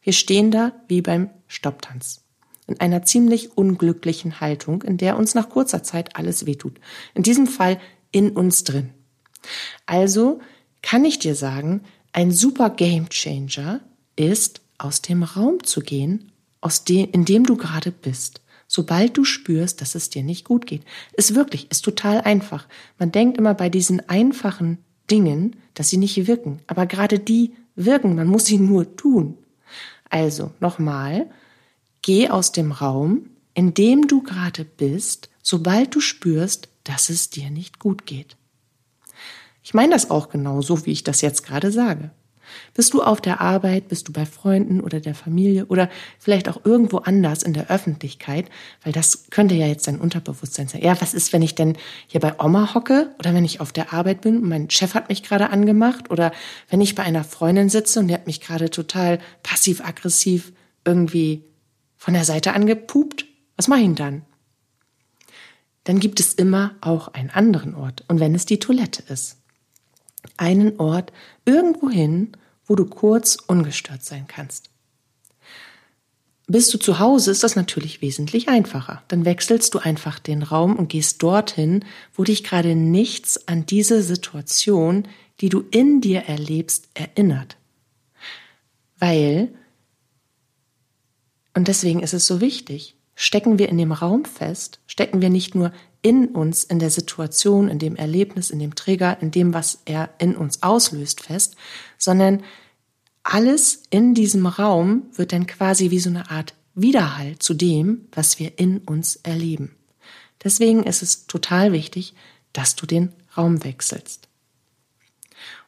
Wir 0.00 0.12
stehen 0.12 0.50
da 0.50 0.72
wie 0.88 1.02
beim 1.02 1.30
Stopptanz. 1.48 2.22
In 2.68 2.80
einer 2.80 3.02
ziemlich 3.02 3.56
unglücklichen 3.56 4.40
Haltung, 4.40 4.82
in 4.82 4.96
der 4.96 5.18
uns 5.18 5.34
nach 5.34 5.50
kurzer 5.50 5.82
Zeit 5.82 6.16
alles 6.16 6.46
wehtut. 6.46 6.80
In 7.14 7.22
diesem 7.22 7.46
Fall 7.46 7.78
in 8.16 8.30
uns 8.30 8.64
drin. 8.64 8.94
Also 9.84 10.40
kann 10.80 11.04
ich 11.04 11.18
dir 11.18 11.34
sagen, 11.34 11.82
ein 12.12 12.32
super 12.32 12.70
Game 12.70 13.10
Changer 13.10 13.80
ist, 14.16 14.62
aus 14.78 15.02
dem 15.02 15.22
Raum 15.22 15.62
zu 15.64 15.80
gehen, 15.80 16.32
aus 16.62 16.84
dem, 16.84 17.10
in 17.12 17.26
dem 17.26 17.44
du 17.44 17.58
gerade 17.58 17.92
bist. 17.92 18.40
Sobald 18.66 19.18
du 19.18 19.24
spürst, 19.24 19.82
dass 19.82 19.94
es 19.94 20.08
dir 20.08 20.22
nicht 20.22 20.46
gut 20.46 20.66
geht. 20.66 20.82
Ist 21.12 21.34
wirklich, 21.34 21.70
ist 21.70 21.84
total 21.84 22.22
einfach. 22.22 22.66
Man 22.98 23.12
denkt 23.12 23.36
immer 23.36 23.52
bei 23.52 23.68
diesen 23.68 24.08
einfachen 24.08 24.78
Dingen, 25.10 25.56
dass 25.74 25.90
sie 25.90 25.98
nicht 25.98 26.26
wirken. 26.26 26.60
Aber 26.66 26.86
gerade 26.86 27.18
die 27.18 27.52
wirken. 27.74 28.16
Man 28.16 28.28
muss 28.28 28.46
sie 28.46 28.58
nur 28.58 28.96
tun. 28.96 29.36
Also, 30.08 30.52
nochmal. 30.58 31.30
Geh 32.00 32.30
aus 32.30 32.50
dem 32.50 32.72
Raum, 32.72 33.28
in 33.52 33.74
dem 33.74 34.08
du 34.08 34.22
gerade 34.22 34.64
bist, 34.64 35.28
sobald 35.42 35.94
du 35.94 36.00
spürst, 36.00 36.68
dass 36.88 37.10
es 37.10 37.30
dir 37.30 37.50
nicht 37.50 37.78
gut 37.78 38.06
geht. 38.06 38.36
Ich 39.62 39.74
meine 39.74 39.92
das 39.92 40.10
auch 40.10 40.28
genau 40.28 40.62
so, 40.62 40.86
wie 40.86 40.92
ich 40.92 41.04
das 41.04 41.20
jetzt 41.20 41.44
gerade 41.44 41.72
sage. 41.72 42.10
Bist 42.74 42.94
du 42.94 43.02
auf 43.02 43.20
der 43.20 43.40
Arbeit, 43.40 43.88
bist 43.88 44.06
du 44.06 44.12
bei 44.12 44.26
Freunden 44.26 44.80
oder 44.80 45.00
der 45.00 45.14
Familie 45.14 45.66
oder 45.66 45.90
vielleicht 46.18 46.48
auch 46.48 46.64
irgendwo 46.64 46.98
anders 46.98 47.42
in 47.42 47.52
der 47.52 47.70
Öffentlichkeit, 47.70 48.48
weil 48.84 48.92
das 48.92 49.26
könnte 49.30 49.54
ja 49.54 49.66
jetzt 49.66 49.88
dein 49.88 50.00
Unterbewusstsein 50.00 50.68
sein. 50.68 50.82
Ja, 50.82 51.00
was 51.00 51.14
ist, 51.14 51.32
wenn 51.32 51.42
ich 51.42 51.54
denn 51.54 51.76
hier 52.06 52.20
bei 52.20 52.38
Oma 52.38 52.74
hocke 52.74 53.14
oder 53.18 53.34
wenn 53.34 53.44
ich 53.44 53.60
auf 53.60 53.72
der 53.72 53.92
Arbeit 53.92 54.20
bin 54.20 54.36
und 54.36 54.48
mein 54.48 54.70
Chef 54.70 54.94
hat 54.94 55.08
mich 55.08 55.22
gerade 55.22 55.50
angemacht 55.50 56.10
oder 56.10 56.32
wenn 56.68 56.80
ich 56.80 56.94
bei 56.94 57.02
einer 57.02 57.24
Freundin 57.24 57.68
sitze 57.68 58.00
und 58.00 58.08
die 58.08 58.14
hat 58.14 58.26
mich 58.26 58.40
gerade 58.40 58.70
total 58.70 59.18
passiv-aggressiv 59.42 60.52
irgendwie 60.84 61.44
von 61.96 62.14
der 62.14 62.24
Seite 62.24 62.52
angepupt? 62.52 63.26
Was 63.56 63.68
mache 63.68 63.80
ich 63.80 63.86
denn 63.86 63.94
dann? 63.96 64.22
Dann 65.86 66.00
gibt 66.00 66.18
es 66.18 66.34
immer 66.34 66.74
auch 66.80 67.08
einen 67.08 67.30
anderen 67.30 67.76
Ort. 67.76 68.04
Und 68.08 68.18
wenn 68.18 68.34
es 68.34 68.44
die 68.44 68.58
Toilette 68.58 69.04
ist. 69.08 69.36
Einen 70.36 70.80
Ort 70.80 71.12
irgendwohin, 71.44 72.32
wo 72.66 72.74
du 72.74 72.86
kurz 72.86 73.38
ungestört 73.46 74.02
sein 74.02 74.26
kannst. 74.26 74.68
Bist 76.48 76.74
du 76.74 76.78
zu 76.78 76.98
Hause, 76.98 77.30
ist 77.30 77.44
das 77.44 77.54
natürlich 77.54 78.02
wesentlich 78.02 78.48
einfacher. 78.48 79.04
Dann 79.06 79.24
wechselst 79.24 79.74
du 79.74 79.78
einfach 79.78 80.18
den 80.18 80.42
Raum 80.42 80.74
und 80.74 80.88
gehst 80.88 81.22
dorthin, 81.22 81.84
wo 82.14 82.24
dich 82.24 82.42
gerade 82.42 82.74
nichts 82.74 83.46
an 83.46 83.64
diese 83.64 84.02
Situation, 84.02 85.06
die 85.40 85.50
du 85.50 85.64
in 85.70 86.00
dir 86.00 86.22
erlebst, 86.22 86.88
erinnert. 86.94 87.56
Weil, 88.98 89.54
und 91.54 91.68
deswegen 91.68 92.00
ist 92.00 92.14
es 92.14 92.26
so 92.26 92.40
wichtig, 92.40 92.95
stecken 93.16 93.58
wir 93.58 93.68
in 93.68 93.78
dem 93.78 93.90
Raum 93.90 94.24
fest, 94.24 94.78
stecken 94.86 95.20
wir 95.20 95.30
nicht 95.30 95.56
nur 95.56 95.72
in 96.02 96.28
uns, 96.28 96.62
in 96.62 96.78
der 96.78 96.90
Situation, 96.90 97.68
in 97.68 97.80
dem 97.80 97.96
Erlebnis, 97.96 98.50
in 98.50 98.60
dem 98.60 98.76
Trigger, 98.76 99.20
in 99.20 99.32
dem, 99.32 99.54
was 99.54 99.80
er 99.86 100.10
in 100.18 100.36
uns 100.36 100.62
auslöst, 100.62 101.22
fest, 101.22 101.56
sondern 101.98 102.44
alles 103.24 103.82
in 103.90 104.14
diesem 104.14 104.46
Raum 104.46 105.06
wird 105.14 105.32
dann 105.32 105.48
quasi 105.48 105.90
wie 105.90 105.98
so 105.98 106.10
eine 106.10 106.30
Art 106.30 106.54
Widerhall 106.74 107.38
zu 107.38 107.54
dem, 107.54 108.06
was 108.12 108.38
wir 108.38 108.58
in 108.58 108.78
uns 108.78 109.16
erleben. 109.16 109.74
Deswegen 110.44 110.84
ist 110.84 111.02
es 111.02 111.26
total 111.26 111.72
wichtig, 111.72 112.14
dass 112.52 112.76
du 112.76 112.86
den 112.86 113.12
Raum 113.36 113.64
wechselst. 113.64 114.28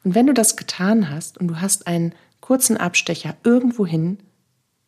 Und 0.04 0.14
wenn 0.14 0.26
du 0.26 0.34
das 0.34 0.56
getan 0.56 1.10
hast 1.10 1.38
und 1.38 1.48
du 1.48 1.60
hast 1.60 1.86
einen 1.86 2.14
kurzen 2.40 2.76
Abstecher 2.76 3.36
irgendwohin 3.42 4.18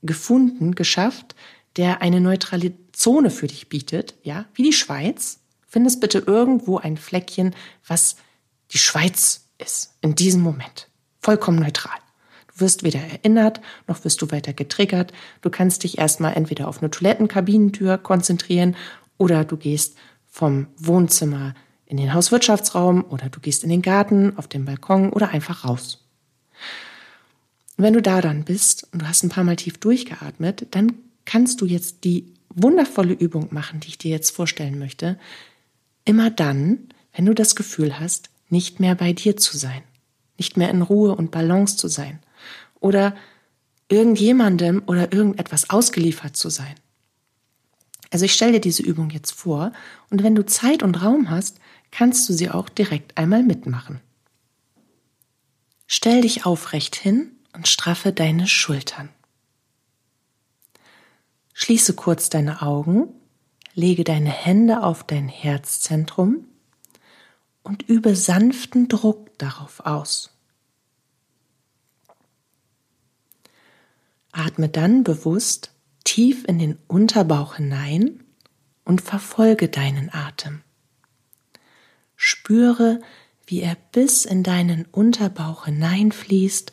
gefunden, 0.02 0.74
geschafft, 0.74 1.34
der 1.76 2.02
eine 2.02 2.20
neutrale 2.20 2.72
Zone 2.92 3.30
für 3.30 3.46
dich 3.46 3.68
bietet, 3.68 4.14
ja, 4.22 4.46
wie 4.54 4.62
die 4.62 4.72
Schweiz, 4.72 5.40
findest 5.66 6.00
bitte 6.00 6.18
irgendwo 6.18 6.78
ein 6.78 6.96
Fleckchen, 6.96 7.54
was 7.86 8.16
die 8.72 8.78
Schweiz 8.78 9.48
ist, 9.58 9.94
in 10.00 10.14
diesem 10.14 10.42
Moment. 10.42 10.88
Vollkommen 11.20 11.60
neutral. 11.60 11.96
Du 12.48 12.60
wirst 12.60 12.82
weder 12.82 13.00
erinnert, 13.00 13.60
noch 13.86 14.04
wirst 14.04 14.20
du 14.22 14.30
weiter 14.30 14.52
getriggert. 14.52 15.12
Du 15.40 15.50
kannst 15.50 15.84
dich 15.84 15.98
erstmal 15.98 16.34
entweder 16.34 16.68
auf 16.68 16.78
eine 16.78 16.90
Toilettenkabinentür 16.90 17.98
konzentrieren 17.98 18.76
oder 19.18 19.44
du 19.44 19.56
gehst 19.56 19.96
vom 20.26 20.66
Wohnzimmer 20.76 21.54
in 21.86 21.96
den 21.96 22.14
Hauswirtschaftsraum 22.14 23.04
oder 23.08 23.28
du 23.28 23.40
gehst 23.40 23.64
in 23.64 23.70
den 23.70 23.82
Garten, 23.82 24.36
auf 24.36 24.48
den 24.48 24.64
Balkon 24.64 25.12
oder 25.12 25.30
einfach 25.30 25.64
raus. 25.64 26.04
Wenn 27.76 27.94
du 27.94 28.02
da 28.02 28.20
dann 28.20 28.44
bist 28.44 28.86
und 28.92 29.02
du 29.02 29.08
hast 29.08 29.22
ein 29.22 29.30
paar 29.30 29.44
Mal 29.44 29.56
tief 29.56 29.78
durchgeatmet, 29.78 30.68
dann 30.72 30.92
kannst 31.30 31.60
du 31.60 31.66
jetzt 31.66 32.02
die 32.02 32.34
wundervolle 32.48 33.12
Übung 33.12 33.54
machen, 33.54 33.78
die 33.78 33.86
ich 33.86 33.98
dir 33.98 34.10
jetzt 34.10 34.30
vorstellen 34.30 34.80
möchte. 34.80 35.16
Immer 36.04 36.28
dann, 36.28 36.88
wenn 37.12 37.24
du 37.24 37.34
das 37.34 37.54
Gefühl 37.54 38.00
hast, 38.00 38.30
nicht 38.48 38.80
mehr 38.80 38.96
bei 38.96 39.12
dir 39.12 39.36
zu 39.36 39.56
sein, 39.56 39.84
nicht 40.38 40.56
mehr 40.56 40.70
in 40.70 40.82
Ruhe 40.82 41.14
und 41.14 41.30
Balance 41.30 41.76
zu 41.76 41.86
sein 41.86 42.18
oder 42.80 43.14
irgendjemandem 43.88 44.82
oder 44.88 45.12
irgendetwas 45.12 45.70
ausgeliefert 45.70 46.36
zu 46.36 46.48
sein. 46.48 46.74
Also 48.10 48.24
ich 48.24 48.32
stelle 48.32 48.54
dir 48.54 48.60
diese 48.60 48.82
Übung 48.82 49.10
jetzt 49.10 49.30
vor 49.30 49.72
und 50.10 50.24
wenn 50.24 50.34
du 50.34 50.44
Zeit 50.44 50.82
und 50.82 51.00
Raum 51.00 51.30
hast, 51.30 51.60
kannst 51.92 52.28
du 52.28 52.32
sie 52.32 52.50
auch 52.50 52.68
direkt 52.68 53.16
einmal 53.16 53.44
mitmachen. 53.44 54.00
Stell 55.86 56.22
dich 56.22 56.44
aufrecht 56.44 56.96
hin 56.96 57.30
und 57.52 57.68
straffe 57.68 58.12
deine 58.12 58.48
Schultern. 58.48 59.10
Schließe 61.62 61.92
kurz 61.92 62.30
deine 62.30 62.62
Augen, 62.62 63.08
lege 63.74 64.02
deine 64.02 64.30
Hände 64.30 64.82
auf 64.82 65.04
dein 65.04 65.28
Herzzentrum 65.28 66.46
und 67.62 67.82
übe 67.82 68.16
sanften 68.16 68.88
Druck 68.88 69.36
darauf 69.36 69.80
aus. 69.80 70.30
Atme 74.32 74.70
dann 74.70 75.04
bewusst 75.04 75.72
tief 76.02 76.46
in 76.48 76.58
den 76.58 76.78
Unterbauch 76.88 77.56
hinein 77.56 78.24
und 78.86 79.02
verfolge 79.02 79.68
deinen 79.68 80.08
Atem. 80.14 80.62
Spüre, 82.16 83.02
wie 83.44 83.60
er 83.60 83.76
bis 83.92 84.24
in 84.24 84.42
deinen 84.44 84.86
Unterbauch 84.86 85.66
hineinfließt 85.66 86.72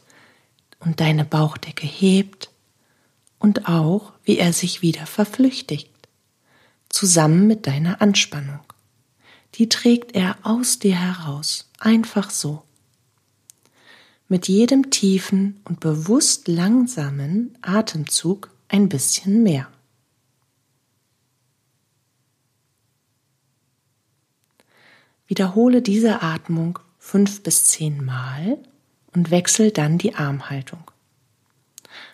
und 0.80 1.02
deine 1.02 1.26
Bauchdecke 1.26 1.86
hebt 1.86 2.52
und 3.40 3.68
auch, 3.68 4.14
wie 4.24 4.38
er 4.38 4.54
sich 4.54 4.82
wieder 4.82 5.06
verflüchtigt, 5.06 5.92
zusammen 6.90 7.48
mit 7.48 7.68
deiner 7.68 8.02
Anspannung. 8.02 8.62
Die 9.56 9.70
trägt 9.70 10.16
er 10.16 10.38
aus 10.44 10.80
dir 10.80 10.96
heraus, 10.96 11.70
einfach 11.80 12.30
so. 12.30 12.64
Mit 14.28 14.48
jedem 14.48 14.90
tiefen 14.90 15.60
und 15.64 15.80
bewusst 15.80 16.48
langsamen 16.48 17.58
Atemzug 17.62 18.50
ein 18.68 18.90
bisschen 18.90 19.44
mehr. 19.44 19.68
Wiederhole 25.28 25.82
diese 25.82 26.22
Atmung 26.22 26.80
fünf 27.00 27.44
bis 27.44 27.66
zehn 27.66 28.04
Mal 28.04 28.58
und 29.14 29.32
wechsel 29.32 29.72
dann 29.72 29.98
die 29.98 30.16
Armhaltung. 30.16 30.92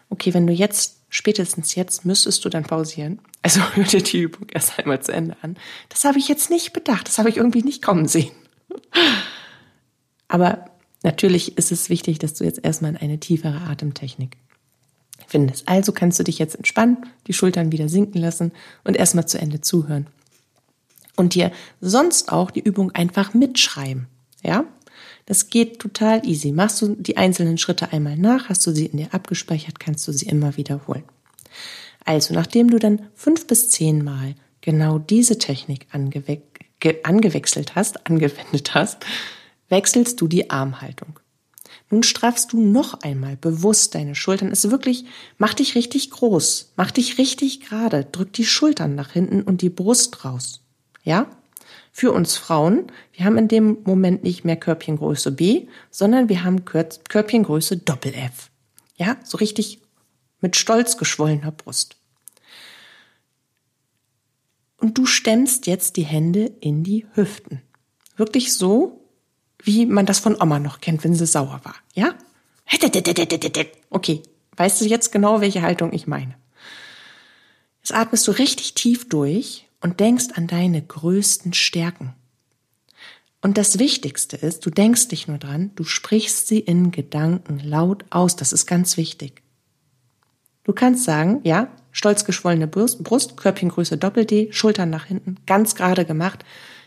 Okay, 0.10 0.34
wenn 0.34 0.48
du 0.48 0.54
jetzt, 0.54 1.03
spätestens 1.14 1.76
jetzt, 1.76 2.06
müsstest 2.06 2.44
du 2.44 2.50
dann 2.50 2.64
pausieren. 2.64 3.20
Also 3.44 3.62
hör 3.76 3.84
dir 3.84 4.02
die 4.02 4.22
Übung 4.22 4.48
erst 4.52 4.80
einmal 4.80 5.02
zu 5.02 5.14
Ende 5.14 5.38
an. 5.42 5.56
Das 5.90 6.04
habe 6.04 6.18
ich 6.18 6.28
jetzt 6.28 6.50
nicht 6.50 6.74
bedacht, 6.74 7.08
das 7.08 7.20
habe 7.20 7.30
ich 7.30 7.38
irgendwie 7.38 7.62
nicht 7.62 7.82
kommen 7.82 8.08
sehen. 8.08 8.32
Aber 10.28 10.66
natürlich 11.04 11.58
ist 11.58 11.72
es 11.72 11.90
wichtig, 11.90 12.18
dass 12.18 12.34
du 12.34 12.44
jetzt 12.44 12.64
erstmal 12.64 12.92
in 12.92 12.98
eine 12.98 13.20
tiefere 13.20 13.62
Atemtechnik 13.62 14.38
findest. 15.28 15.70
Also 15.70 15.92
kannst 15.92 16.20
du 16.20 16.24
dich 16.24 16.40
jetzt 16.40 16.56
entspannen, 16.56 17.06
die 17.28 17.34
Schultern 17.34 17.72
wieder 17.72 17.88
sinken 17.88 18.20
lassen 18.20 18.52
und 18.84 18.98
erstmal 18.98 19.28
zu 19.28 19.38
Ende 19.38 19.62
zuhören 19.62 20.08
und 21.16 21.36
dir 21.36 21.52
sonst 21.80 22.32
auch 22.32 22.50
die 22.50 22.62
Übung 22.62 22.92
einfach 22.92 23.36
mitschreiben. 23.36 24.08
Ja? 24.42 24.66
Das 25.26 25.50
geht 25.50 25.80
total 25.80 26.26
easy. 26.28 26.52
Machst 26.52 26.82
du 26.82 26.96
die 26.96 27.18
einzelnen 27.18 27.58
Schritte 27.58 27.94
einmal 27.94 28.18
nach, 28.18 28.50
hast 28.50 28.66
du 28.68 28.72
sie 28.72 28.88
in 28.88 28.98
dir 28.98 29.14
abgespeichert, 29.14 29.80
kannst 29.80 30.08
du 30.08 30.12
sie 30.12 30.26
immer 30.26 30.58
wiederholen. 30.58 31.04
Also, 32.06 32.34
nachdem 32.34 32.70
du 32.70 32.80
dann 32.80 33.08
fünf 33.16 33.48
bis 33.48 33.70
zehn 33.70 34.04
Mal 34.04 34.36
genau 34.62 35.00
diese 35.00 35.38
Technik 35.38 35.88
angewe 35.92 36.42
angewechselt 37.04 37.76
hast, 37.76 38.06
angewendet 38.10 38.76
hast, 38.76 39.06
wechselst 39.70 40.20
du 40.20 40.28
die 40.28 40.50
Armhaltung. 40.50 41.20
Nun 41.90 42.04
straffst 42.04 42.52
du 42.52 42.60
noch 42.60 43.02
einmal 43.02 43.38
bewusst 43.38 43.96
deine 43.96 44.16
Schultern. 44.16 44.52
Es 44.52 44.66
ist 44.66 44.72
wirklich, 44.72 45.06
mach 45.38 45.54
dich 45.54 45.76
richtig 45.76 46.10
groß, 46.10 46.74
mach 46.76 46.92
dich 46.92 47.18
richtig 47.18 47.62
gerade, 47.62 48.04
drück 48.04 48.34
die 48.34 48.46
Schultern 48.46 48.96
nach 48.96 49.12
hinten 49.12 49.44
und 49.44 49.62
die 49.62 49.70
Brust 49.70 50.26
raus. 50.26 50.62
Ja? 51.04 51.28
Für 51.96 52.12
uns 52.12 52.38
Frauen, 52.38 52.88
wir 53.12 53.24
haben 53.24 53.38
in 53.38 53.48
dem 53.48 53.78
Moment 53.84 54.24
nicht 54.24 54.44
mehr 54.44 54.56
Körbchengröße 54.56 55.32
B, 55.32 55.68
sondern 55.92 56.28
wir 56.28 56.44
haben 56.44 56.66
Körbchengröße 56.66 57.78
Doppel 57.78 58.16
F. 58.16 58.50
Ja? 58.98 59.18
So 59.24 59.38
richtig 59.38 59.80
mit 60.42 60.56
stolz 60.56 60.98
geschwollener 60.98 61.52
Brust. 61.52 61.98
Und 64.78 64.98
du 64.98 65.06
stemmst 65.06 65.68
jetzt 65.68 65.96
die 65.96 66.04
Hände 66.04 66.52
in 66.62 66.84
die 66.84 67.06
Hüften. 67.14 67.62
Wirklich 68.18 68.56
so, 68.56 69.08
wie 69.60 69.86
man 69.86 70.08
das 70.08 70.18
von 70.18 70.42
Oma 70.42 70.58
noch 70.58 70.82
kennt, 70.82 71.04
wenn 71.04 71.14
sie 71.14 71.28
sauer 71.28 71.62
war. 71.64 71.76
Ja? 71.94 72.16
Okay, 73.92 74.24
weißt 74.58 74.82
du 74.82 74.86
jetzt 74.86 75.12
genau, 75.12 75.42
welche 75.42 75.62
Haltung 75.62 75.94
ich 75.94 76.08
meine? 76.08 76.34
Jetzt 77.82 77.94
atmest 77.94 78.28
du 78.28 78.32
richtig 78.32 78.74
tief 78.74 79.08
durch 79.08 79.68
und 79.84 80.00
denkst 80.00 80.30
an 80.36 80.48
deine 80.48 80.82
größten 80.82 81.54
Stärken. 81.54 82.16
Und 83.42 83.58
das 83.58 83.78
Wichtigste 83.80 84.38
ist, 84.38 84.66
du 84.66 84.70
denkst 84.70 85.10
dich 85.10 85.28
nur 85.28 85.38
dran, 85.38 85.72
du 85.76 85.84
sprichst 85.84 86.48
sie 86.48 86.60
in 86.60 86.92
Gedanken 86.92 87.60
laut 87.60 88.06
aus. 88.10 88.38
Das 88.38 88.54
ist 88.54 88.66
ganz 88.66 88.96
wichtig. 88.96 89.44
Du 90.64 90.72
kannst 90.72 91.04
sagen, 91.04 91.42
ja, 91.44 91.68
stolz 91.92 92.24
geschwollene 92.24 92.68
Brust, 92.68 93.04
Brust 93.04 93.36
Körbchengröße 93.36 93.98
Doppel-D, 93.98 94.54
Schultern 94.54 94.90
nach 94.90 95.06
hinten, 95.06 95.36
ganz 95.46 95.76
gerade 95.76 96.06
gemacht. 96.06 96.46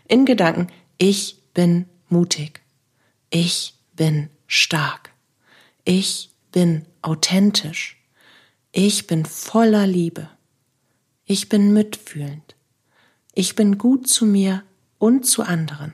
In 0.09 0.25
Gedanken, 0.25 0.69
ich 0.97 1.43
bin 1.53 1.85
mutig. 2.09 2.63
Ich 3.29 3.75
bin 3.95 4.31
stark. 4.47 5.11
Ich 5.85 6.31
bin 6.51 6.87
authentisch. 7.03 8.03
Ich 8.73 9.07
bin 9.07 9.27
voller 9.27 9.87
Liebe. 9.87 10.31
Ich 11.27 11.51
bin 11.51 11.75
mitfühlend. 11.75 12.56
Ich 13.39 13.55
bin 13.55 13.77
gut 13.77 14.09
zu 14.09 14.25
mir 14.25 14.63
und 14.97 15.27
zu 15.27 15.43
anderen. 15.43 15.93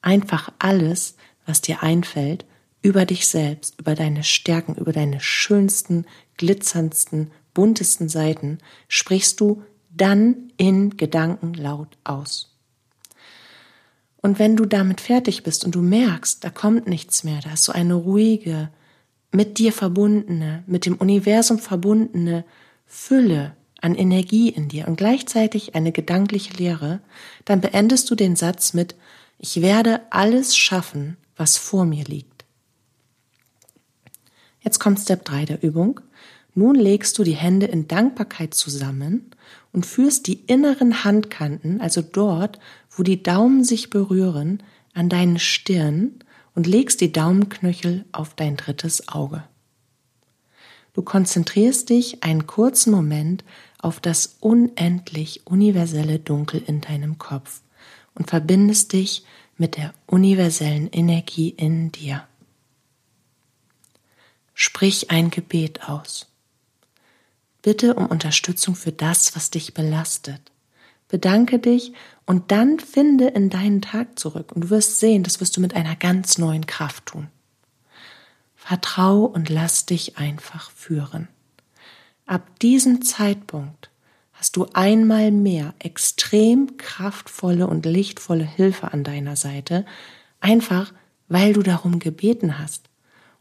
Einfach 0.00 0.52
alles, 0.58 1.14
was 1.46 1.60
dir 1.60 1.84
einfällt, 1.84 2.44
über 2.82 3.06
dich 3.06 3.28
selbst, 3.28 3.78
über 3.78 3.94
deine 3.94 4.24
Stärken, 4.24 4.74
über 4.74 4.92
deine 4.92 5.20
schönsten, 5.20 6.04
glitzerndsten, 6.38 7.30
buntesten 7.54 8.08
Seiten, 8.08 8.58
sprichst 8.88 9.40
du 9.40 9.62
dann 9.90 10.50
in 10.56 10.96
Gedanken 10.96 11.54
laut 11.54 11.96
aus. 12.02 12.58
Und 14.16 14.40
wenn 14.40 14.56
du 14.56 14.66
damit 14.66 15.00
fertig 15.00 15.44
bist 15.44 15.64
und 15.64 15.76
du 15.76 15.82
merkst, 15.82 16.42
da 16.42 16.50
kommt 16.50 16.88
nichts 16.88 17.22
mehr, 17.22 17.38
da 17.44 17.52
ist 17.52 17.62
so 17.62 17.70
eine 17.70 17.94
ruhige, 17.94 18.70
mit 19.30 19.58
dir 19.58 19.72
verbundene, 19.72 20.64
mit 20.66 20.84
dem 20.84 20.96
Universum 20.96 21.60
verbundene 21.60 22.44
Fülle, 22.86 23.56
an 23.82 23.94
Energie 23.94 24.48
in 24.48 24.68
dir 24.68 24.88
und 24.88 24.96
gleichzeitig 24.96 25.74
eine 25.74 25.92
gedankliche 25.92 26.54
Lehre, 26.54 27.00
dann 27.44 27.60
beendest 27.60 28.10
du 28.10 28.14
den 28.14 28.36
Satz 28.36 28.72
mit 28.72 28.94
Ich 29.38 29.60
werde 29.60 30.00
alles 30.10 30.56
schaffen, 30.56 31.16
was 31.36 31.58
vor 31.58 31.84
mir 31.84 32.04
liegt. 32.04 32.44
Jetzt 34.60 34.78
kommt 34.78 35.00
Step 35.00 35.24
3 35.24 35.44
der 35.44 35.62
Übung. 35.62 36.00
nun 36.54 36.74
legst 36.74 37.18
du 37.18 37.24
die 37.24 37.34
Hände 37.34 37.66
in 37.66 37.88
Dankbarkeit 37.88 38.54
zusammen 38.54 39.30
und 39.72 39.86
führst 39.86 40.26
die 40.26 40.44
inneren 40.46 41.02
Handkanten, 41.02 41.80
also 41.80 42.02
dort, 42.02 42.58
wo 42.90 43.02
die 43.02 43.22
Daumen 43.22 43.64
sich 43.64 43.90
berühren, 43.90 44.62
an 44.94 45.08
deinen 45.08 45.38
Stirn 45.38 46.20
und 46.54 46.66
legst 46.66 47.00
die 47.00 47.10
Daumenknöchel 47.10 48.04
auf 48.12 48.34
dein 48.34 48.56
drittes 48.56 49.08
Auge. 49.08 49.44
Du 50.94 51.00
konzentrierst 51.00 51.88
dich 51.88 52.22
einen 52.22 52.46
kurzen 52.46 52.92
Moment 52.92 53.44
auf 53.82 54.00
das 54.00 54.36
unendlich 54.40 55.46
universelle 55.46 56.18
Dunkel 56.18 56.62
in 56.66 56.80
deinem 56.80 57.18
Kopf 57.18 57.60
und 58.14 58.30
verbindest 58.30 58.94
dich 58.94 59.24
mit 59.58 59.76
der 59.76 59.92
universellen 60.06 60.88
Energie 60.90 61.50
in 61.50 61.92
dir. 61.92 62.26
Sprich 64.54 65.10
ein 65.10 65.30
Gebet 65.30 65.88
aus. 65.88 66.28
Bitte 67.60 67.94
um 67.94 68.06
Unterstützung 68.06 68.74
für 68.74 68.92
das, 68.92 69.36
was 69.36 69.50
dich 69.50 69.74
belastet. 69.74 70.40
Bedanke 71.08 71.58
dich 71.58 71.92
und 72.24 72.50
dann 72.50 72.80
finde 72.80 73.28
in 73.28 73.50
deinen 73.50 73.82
Tag 73.82 74.18
zurück 74.18 74.52
und 74.52 74.62
du 74.64 74.70
wirst 74.70 75.00
sehen, 75.00 75.22
das 75.22 75.40
wirst 75.40 75.56
du 75.56 75.60
mit 75.60 75.74
einer 75.74 75.96
ganz 75.96 76.38
neuen 76.38 76.66
Kraft 76.66 77.06
tun. 77.06 77.28
Vertrau 78.56 79.24
und 79.24 79.48
lass 79.48 79.86
dich 79.86 80.18
einfach 80.18 80.70
führen. 80.70 81.28
Ab 82.32 82.58
diesem 82.60 83.02
Zeitpunkt 83.02 83.90
hast 84.32 84.56
du 84.56 84.66
einmal 84.72 85.30
mehr 85.30 85.74
extrem 85.80 86.78
kraftvolle 86.78 87.66
und 87.66 87.84
lichtvolle 87.84 88.46
Hilfe 88.46 88.90
an 88.90 89.04
deiner 89.04 89.36
Seite, 89.36 89.84
einfach 90.40 90.94
weil 91.28 91.52
du 91.52 91.62
darum 91.62 91.98
gebeten 91.98 92.58
hast 92.58 92.88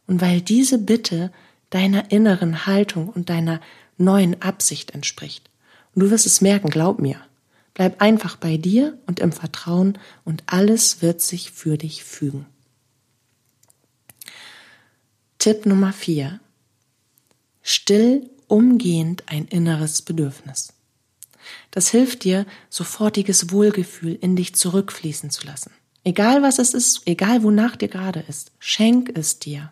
und 0.08 0.19
weil 0.19 0.41
diese 0.41 0.77
Bitte 0.77 1.32
deiner 1.69 2.12
inneren 2.12 2.65
Haltung 2.65 3.08
und 3.08 3.30
deiner 3.30 3.62
neuen 3.97 4.41
Absicht 4.41 4.91
entspricht. 4.91 5.49
Und 5.95 6.01
du 6.01 6.12
wirst 6.12 6.25
es 6.25 6.41
merken, 6.41 6.69
glaub 6.69 6.99
mir. 6.99 7.15
Bleib 7.73 8.01
einfach 8.01 8.36
bei 8.36 8.58
dir 8.58 8.97
und 9.08 9.21
im 9.21 9.32
Vertrauen 9.32 9.97
und 10.25 10.43
alles 10.47 11.01
wird 11.01 11.21
sich 11.21 11.51
für 11.51 11.77
dich 11.77 12.04
fügen. 12.04 12.45
Tipp 15.39 15.65
Nummer 15.65 15.93
vier: 15.93 16.41
Still 17.62 18.30
umgehend 18.52 19.24
ein 19.28 19.46
inneres 19.46 20.02
Bedürfnis. 20.02 20.74
Das 21.72 21.90
hilft 21.90 22.24
dir, 22.24 22.46
sofortiges 22.70 23.52
Wohlgefühl 23.52 24.18
in 24.20 24.36
dich 24.36 24.56
zurückfließen 24.56 25.30
zu 25.30 25.46
lassen. 25.48 25.72
Egal 26.04 26.42
was 26.42 26.60
es 26.60 26.74
ist, 26.74 27.04
egal 27.06 27.44
wonach 27.44 27.76
dir 27.76 27.88
gerade 27.88 28.20
ist, 28.28 28.52
schenk 28.60 29.18
es 29.18 29.40
dir. 29.40 29.72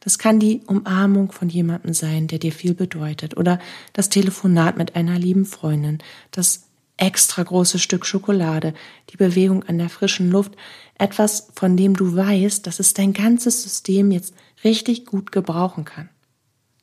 Das 0.00 0.18
kann 0.18 0.40
die 0.40 0.62
Umarmung 0.66 1.30
von 1.30 1.48
jemandem 1.48 1.94
sein, 1.94 2.26
der 2.26 2.38
dir 2.38 2.52
viel 2.52 2.74
bedeutet, 2.74 3.36
oder 3.36 3.60
das 3.92 4.08
Telefonat 4.08 4.76
mit 4.76 4.96
einer 4.96 5.18
lieben 5.18 5.44
Freundin, 5.44 5.98
das 6.30 6.64
extra 6.96 7.42
große 7.42 7.78
Stück 7.78 8.06
Schokolade, 8.06 8.74
die 9.10 9.16
Bewegung 9.16 9.64
an 9.64 9.78
der 9.78 9.88
frischen 9.88 10.30
Luft, 10.30 10.56
etwas, 10.98 11.48
von 11.54 11.76
dem 11.76 11.94
du 11.94 12.16
weißt, 12.16 12.66
dass 12.66 12.80
es 12.80 12.94
dein 12.94 13.12
ganzes 13.12 13.62
System 13.62 14.10
jetzt 14.10 14.34
richtig 14.64 15.06
gut 15.06 15.30
gebrauchen 15.30 15.84
kann. 15.84 16.08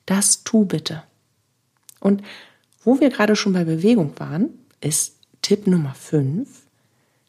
Das 0.10 0.44
tu 0.44 0.66
bitte. 0.66 1.04
Und 2.00 2.24
wo 2.84 3.00
wir 3.00 3.12
gerade 3.12 3.36
schon 3.36 3.54
bei 3.54 3.64
Bewegung 3.64 4.20
waren, 4.20 4.50
ist 4.82 5.18
Tipp 5.44 5.68
Nummer 5.68 5.94
5, 5.94 6.50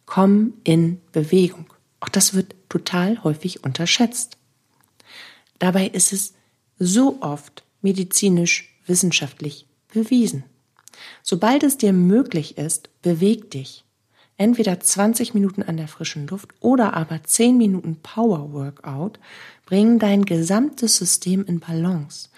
komm 0.07 0.55
in 0.65 0.99
Bewegung. 1.13 1.67
Auch 2.01 2.09
das 2.09 2.33
wird 2.33 2.55
total 2.71 3.23
häufig 3.23 3.65
unterschätzt. 3.65 4.39
Dabei 5.59 5.89
ist 5.89 6.15
es 6.15 6.33
so 6.79 7.19
oft 7.21 7.65
medizinisch 7.83 8.75
wissenschaftlich 8.87 9.67
bewiesen. 9.93 10.45
Sobald 11.23 11.65
es 11.65 11.77
dir 11.77 11.93
möglich 11.93 12.57
ist, 12.57 12.89
beweg 13.03 13.51
dich. 13.51 13.85
Entweder 14.39 14.81
20 14.81 15.35
Minuten 15.35 15.63
an 15.63 15.77
der 15.77 15.89
frischen 15.89 16.27
Luft 16.29 16.55
oder 16.61 16.95
aber 16.95 17.23
10 17.23 17.59
Minuten 17.59 17.97
Power 18.03 18.55
Workout 18.55 19.19
bringen 19.67 19.99
dein 19.99 20.25
gesamtes 20.25 20.97
System 20.97 21.45
in 21.45 21.61
Balance. 21.61 22.31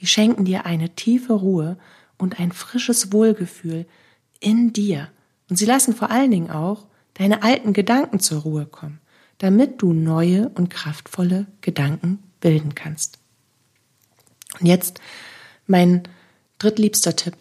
Die 0.00 0.06
schenken 0.06 0.44
dir 0.44 0.66
eine 0.66 0.90
tiefe 0.90 1.34
Ruhe 1.34 1.78
und 2.18 2.40
ein 2.40 2.52
frisches 2.52 3.12
Wohlgefühl 3.12 3.86
in 4.40 4.72
dir. 4.72 5.08
Und 5.48 5.56
sie 5.56 5.66
lassen 5.66 5.94
vor 5.94 6.10
allen 6.10 6.30
Dingen 6.30 6.50
auch 6.50 6.86
deine 7.14 7.42
alten 7.42 7.72
Gedanken 7.72 8.20
zur 8.20 8.42
Ruhe 8.42 8.66
kommen, 8.66 9.00
damit 9.38 9.82
du 9.82 9.92
neue 9.92 10.48
und 10.50 10.70
kraftvolle 10.70 11.46
Gedanken 11.60 12.22
bilden 12.40 12.74
kannst. 12.74 13.18
Und 14.58 14.66
jetzt 14.66 15.00
mein 15.66 16.04
drittliebster 16.58 17.16
Tipp 17.16 17.36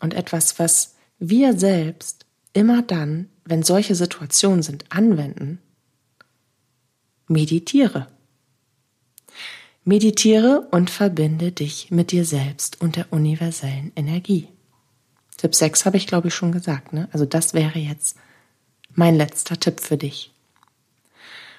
und 0.00 0.14
etwas, 0.14 0.58
was 0.58 0.94
wir 1.18 1.58
selbst 1.58 2.26
immer 2.52 2.82
dann, 2.82 3.28
wenn 3.44 3.62
solche 3.62 3.94
Situationen 3.94 4.62
sind, 4.62 4.84
anwenden. 4.90 5.60
Meditiere. 7.26 8.08
Meditiere 9.88 10.68
und 10.70 10.90
verbinde 10.90 11.50
dich 11.50 11.90
mit 11.90 12.12
dir 12.12 12.26
selbst 12.26 12.78
und 12.78 12.96
der 12.96 13.10
universellen 13.10 13.90
Energie. 13.96 14.46
Tipp 15.38 15.54
6 15.54 15.86
habe 15.86 15.96
ich, 15.96 16.06
glaube 16.06 16.28
ich, 16.28 16.34
schon 16.34 16.52
gesagt. 16.52 16.92
Ne? 16.92 17.08
Also 17.10 17.24
das 17.24 17.54
wäre 17.54 17.78
jetzt 17.78 18.18
mein 18.92 19.14
letzter 19.14 19.58
Tipp 19.58 19.80
für 19.80 19.96
dich. 19.96 20.30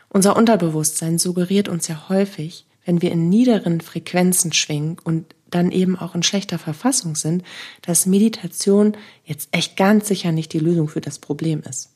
Unser 0.09 0.35
Unterbewusstsein 0.35 1.17
suggeriert 1.17 1.69
uns 1.69 1.87
ja 1.87 2.07
häufig, 2.07 2.67
wenn 2.85 3.01
wir 3.01 3.11
in 3.11 3.29
niederen 3.29 3.81
Frequenzen 3.81 4.53
schwingen 4.53 4.97
und 5.03 5.33
dann 5.49 5.71
eben 5.71 5.97
auch 5.97 6.13
in 6.13 6.21
schlechter 6.21 6.59
Verfassung 6.59 7.15
sind, 7.15 7.41
dass 7.81 8.05
Meditation 8.05 8.95
jetzt 9.25 9.49
echt 9.53 9.75
ganz 9.75 10.07
sicher 10.07 10.31
nicht 10.31 10.53
die 10.53 10.59
Lösung 10.59 10.87
für 10.87 11.01
das 11.01 11.17
Problem 11.17 11.63
ist. 11.67 11.89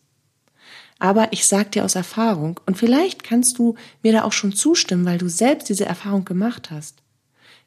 Aber 0.99 1.33
ich 1.33 1.45
sag 1.45 1.71
dir 1.71 1.83
aus 1.83 1.95
Erfahrung, 1.95 2.59
und 2.65 2.77
vielleicht 2.77 3.23
kannst 3.23 3.57
du 3.57 3.75
mir 4.01 4.13
da 4.13 4.23
auch 4.23 4.31
schon 4.31 4.53
zustimmen, 4.53 5.05
weil 5.05 5.17
du 5.17 5.29
selbst 5.29 5.69
diese 5.69 5.85
Erfahrung 5.85 6.25
gemacht 6.25 6.71
hast. 6.71 6.97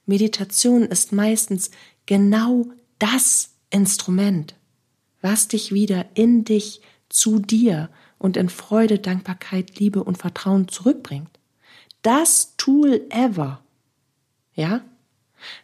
Meditation 0.07 0.83
ist 0.83 1.13
meistens 1.13 1.71
genau 2.07 2.67
das 2.99 3.51
Instrument, 3.71 4.55
was 5.21 5.49
dich 5.49 5.73
wieder 5.73 6.07
in 6.15 6.45
dich, 6.45 6.81
zu 7.09 7.39
dir 7.39 7.89
und 8.19 8.37
in 8.37 8.49
Freude, 8.49 8.99
Dankbarkeit, 8.99 9.79
Liebe 9.79 10.03
und 10.03 10.19
Vertrauen 10.19 10.69
zurückbringt 10.69 11.37
das 12.07 12.55
Tool 12.57 13.05
ever. 13.11 13.61
Ja? 14.55 14.83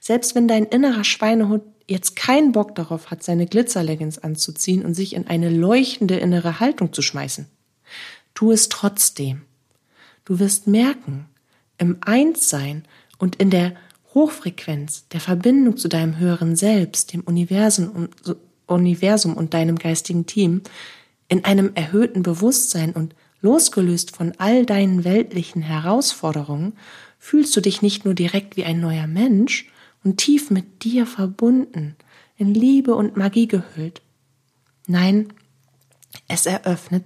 Selbst 0.01 0.35
wenn 0.35 0.49
dein 0.49 0.65
innerer 0.65 1.05
Schweinehund 1.05 1.63
jetzt 1.87 2.17
keinen 2.17 2.53
Bock 2.53 2.75
darauf 2.75 3.11
hat, 3.11 3.23
seine 3.23 3.47
Glitzerleggings 3.47 4.19
anzuziehen 4.19 4.85
und 4.85 4.95
sich 4.95 5.15
in 5.15 5.27
eine 5.27 5.51
leuchtende 5.51 6.17
innere 6.17 6.61
Haltung 6.61 6.93
zu 6.93 7.03
schmeißen, 7.03 7.47
tu 8.35 8.53
es 8.53 8.69
trotzdem. 8.69 9.43
Du 10.25 10.39
wirst 10.39 10.67
merken, 10.67 11.27
im 11.79 11.99
Einssein 12.01 12.85
und 13.19 13.37
in 13.37 13.51
der 13.51 13.75
Hochfrequenz 14.15 15.09
der 15.09 15.21
Verbindung 15.21 15.77
zu 15.77 15.89
deinem 15.89 16.19
höheren 16.19 16.55
Selbst, 16.55 17.13
dem 17.13 17.23
Universum 17.23 17.91
und, 17.91 18.37
Universum 18.67 19.35
und 19.35 19.55
deinem 19.55 19.77
geistigen 19.77 20.27
Team, 20.27 20.63
in 21.29 21.45
einem 21.45 21.73
erhöhten 21.75 22.23
Bewusstsein 22.23 22.93
und 22.93 23.15
Losgelöst 23.41 24.15
von 24.15 24.35
all 24.39 24.65
deinen 24.65 25.03
weltlichen 25.03 25.63
Herausforderungen 25.63 26.75
fühlst 27.19 27.57
du 27.57 27.61
dich 27.61 27.83
nicht 27.83 28.05
nur 28.05 28.15
direkt 28.15 28.57
wie 28.57 28.65
ein 28.65 28.81
neuer 28.81 29.09
Mensch 29.09 29.67
und 30.05 30.17
tief 30.17 30.51
mit 30.51 30.85
dir 30.85 31.07
verbunden, 31.07 31.97
in 32.37 32.55
Liebe 32.55 32.95
und 32.95 33.17
Magie 33.17 33.47
gehüllt. 33.47 34.03
Nein, 34.87 35.33
es 36.29 36.47
eröffnet, 36.47 37.05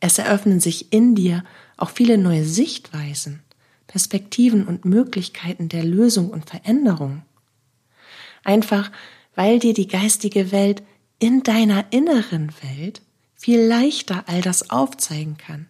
es 0.00 0.18
eröffnen 0.18 0.60
sich 0.60 0.92
in 0.92 1.14
dir 1.14 1.44
auch 1.76 1.90
viele 1.90 2.18
neue 2.18 2.44
Sichtweisen, 2.44 3.42
Perspektiven 3.86 4.66
und 4.66 4.84
Möglichkeiten 4.84 5.68
der 5.68 5.84
Lösung 5.84 6.30
und 6.30 6.48
Veränderung. 6.48 7.22
Einfach, 8.44 8.90
weil 9.34 9.58
dir 9.58 9.74
die 9.74 9.88
geistige 9.88 10.50
Welt 10.52 10.82
in 11.18 11.42
deiner 11.42 11.92
inneren 11.92 12.52
Welt 12.62 13.02
viel 13.34 13.60
leichter 13.60 14.24
all 14.26 14.40
das 14.40 14.70
aufzeigen 14.70 15.36
kann 15.36 15.68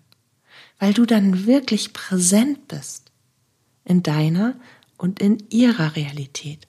weil 0.83 0.95
du 0.95 1.07
dann 1.07 1.47
wirklich 1.47 1.93
präsent 1.93 2.67
bist 2.67 3.13
in 3.85 4.03
deiner 4.03 4.57
und 5.03 5.19
in 5.19 5.43
ihrer 5.51 5.97
Realität. 5.97 6.69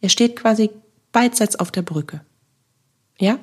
Ihr 0.00 0.08
steht 0.08 0.34
quasi 0.34 0.70
beidseits 1.12 1.56
auf 1.56 1.70
der 1.70 1.82
Brücke. 1.82 2.22
Ja? 3.18 3.38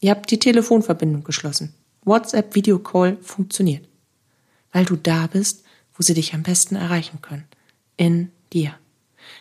Ihr 0.00 0.10
habt 0.10 0.28
die 0.28 0.40
Telefonverbindung 0.40 1.22
geschlossen. 1.22 1.72
WhatsApp 2.04 2.56
Video 2.56 2.80
Call 2.80 3.16
funktioniert, 3.22 3.88
weil 4.72 4.84
du 4.84 4.96
da 4.96 5.28
bist, 5.28 5.64
wo 5.94 6.02
sie 6.02 6.14
dich 6.14 6.34
am 6.34 6.42
besten 6.42 6.74
erreichen 6.74 7.22
können. 7.22 7.44
In 7.96 8.32
dir. 8.52 8.74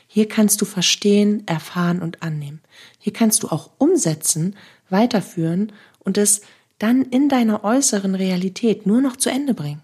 Hier 0.08 0.28
kannst 0.28 0.62
du 0.62 0.66
verstehen, 0.66 1.48
erfahren 1.48 2.04
und 2.04 2.22
annehmen. 2.22 2.62
Hier 3.00 3.14
kannst 3.14 3.42
du 3.42 3.48
auch 3.48 3.72
umsetzen, 3.80 4.56
weiterführen 4.92 5.74
und 6.00 6.20
es 6.20 6.42
dann 6.78 7.02
in 7.02 7.30
deiner 7.30 7.64
äußeren 7.64 8.14
Realität 8.14 8.86
nur 8.86 9.02
noch 9.02 9.16
zu 9.16 9.32
Ende 9.32 9.56
bringen. 9.56 9.82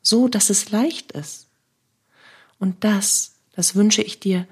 So, 0.00 0.28
dass 0.28 0.48
es 0.48 0.70
leicht 0.70 1.12
ist. 1.12 1.49
Und 2.60 2.84
das, 2.84 3.32
das 3.56 3.74
wünsche 3.74 4.02
ich 4.02 4.20
dir 4.20 4.46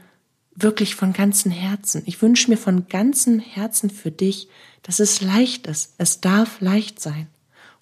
wirklich 0.56 0.96
von 0.96 1.12
ganzem 1.12 1.52
Herzen. 1.52 2.02
Ich 2.06 2.20
wünsche 2.20 2.50
mir 2.50 2.56
von 2.56 2.88
ganzem 2.88 3.38
Herzen 3.38 3.90
für 3.90 4.10
dich, 4.10 4.48
dass 4.82 4.98
es 4.98 5.20
leicht 5.20 5.68
ist. 5.68 5.94
Es 5.98 6.20
darf 6.20 6.60
leicht 6.60 6.98
sein. 7.00 7.28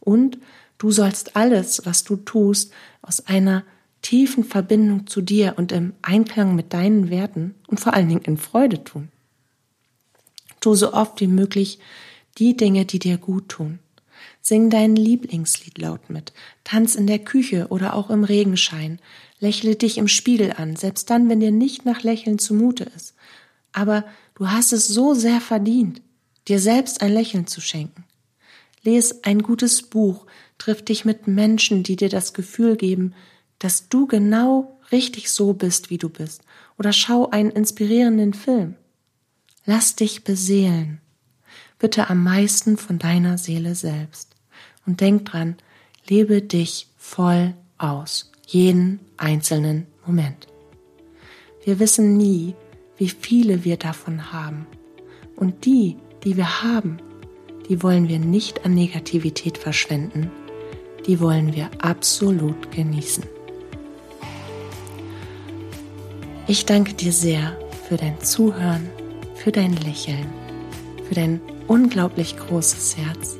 Und 0.01 0.39
du 0.77 0.91
sollst 0.91 1.37
alles, 1.37 1.87
was 1.87 2.05
du 2.05 2.17
tust, 2.17 2.73
aus 3.01 3.27
einer 3.27 3.65
tiefen 4.03 4.45
Verbindung 4.45 5.07
zu 5.07 5.23
dir 5.23 5.55
und 5.57 5.73
im 5.73 5.95
Einklang 6.03 6.55
mit 6.55 6.73
deinen 6.75 7.09
Werten 7.09 7.55
und 7.67 7.81
vor 7.81 7.95
allen 7.95 8.09
Dingen 8.09 8.23
in 8.23 8.37
Freude 8.37 8.85
tun. 8.85 9.09
Tu 10.61 10.75
so 10.75 10.93
oft 10.93 11.21
wie 11.21 11.29
möglich 11.29 11.79
die 12.39 12.57
Dinge, 12.57 12.85
die 12.85 12.99
dir 12.99 13.17
gut 13.17 13.49
tun. 13.49 13.79
Sing 14.43 14.71
dein 14.71 14.95
Lieblingslied 14.97 15.79
laut 15.79 16.11
mit, 16.11 16.33
tanz 16.63 16.95
in 16.95 17.07
der 17.07 17.19
Küche 17.19 17.69
oder 17.69 17.95
auch 17.95 18.11
im 18.11 18.23
Regenschein, 18.23 19.01
lächle 19.39 19.77
dich 19.77 19.99
im 19.99 20.09
Spiegel 20.09 20.53
an, 20.57 20.77
selbst 20.77 21.11
dann, 21.11 21.29
wenn 21.29 21.41
dir 21.41 21.51
nicht 21.51 21.85
nach 21.85 22.03
Lächeln 22.03 22.39
zumute 22.39 22.85
ist. 22.85 23.15
Aber 23.73 24.05
du 24.35 24.49
hast 24.51 24.73
es 24.73 24.89
so 24.89 25.15
sehr 25.15 25.41
verdient, 25.41 26.03
dir 26.49 26.59
selbst 26.59 27.03
ein 27.03 27.13
Lächeln 27.13 27.47
zu 27.47 27.61
schenken. 27.61 28.05
Les 28.83 29.25
ein 29.25 29.43
gutes 29.43 29.83
Buch, 29.83 30.27
triff 30.59 30.85
dich 30.85 31.05
mit 31.05 31.27
Menschen, 31.27 31.83
die 31.83 31.97
dir 31.97 32.09
das 32.09 32.33
Gefühl 32.33 32.77
geben, 32.77 33.15
dass 33.59 33.89
du 33.89 34.07
genau 34.07 34.81
richtig 34.93 35.31
so 35.31 35.53
bist, 35.53 35.91
wie 35.91 35.99
du 35.99 36.09
bist, 36.09 36.43
oder 36.79 36.93
schau 36.93 37.31
einen 37.31 37.51
inspirierenden 37.51 38.33
Film. 38.33 38.77
Lass 39.65 39.97
dich 39.97 40.25
beseelen. 40.25 41.01
Bitte 41.79 42.09
am 42.09 42.23
meisten 42.23 42.77
von 42.77 42.99
deiner 42.99 43.39
Seele 43.39 43.75
selbst. 43.75 44.35
Und 44.87 45.01
denk 45.01 45.25
dran, 45.27 45.57
lebe 46.09 46.41
dich 46.41 46.89
voll 46.97 47.55
aus, 47.77 48.31
jeden 48.47 49.01
einzelnen 49.17 49.87
Moment. 50.07 50.47
Wir 51.65 51.81
wissen 51.81 52.17
nie, 52.17 52.55
wie 52.97 53.09
viele 53.09 53.65
wir 53.65 53.77
davon 53.77 54.33
haben. 54.33 54.67
Und 55.35 55.67
die, 55.67 55.97
die 56.25 56.37
wir 56.37 56.63
haben, 56.63 56.99
die 57.69 57.83
wollen 57.83 58.09
wir 58.09 58.21
nicht 58.21 58.65
an 58.65 58.75
Negativität 58.75 59.59
verschwenden, 59.59 60.31
die 61.07 61.21
wollen 61.21 61.55
wir 61.55 61.71
absolut 61.79 62.71
genießen. 62.71 63.25
Ich 66.47 66.65
danke 66.65 66.95
dir 66.95 67.13
sehr 67.13 67.59
für 67.89 67.97
dein 67.97 68.21
Zuhören, 68.21 68.89
für 69.35 69.51
dein 69.51 69.75
Lächeln, 69.75 70.27
für 71.09 71.17
dein 71.17 71.41
unglaublich 71.67 72.37
großes 72.37 72.97
Herz. 72.97 73.37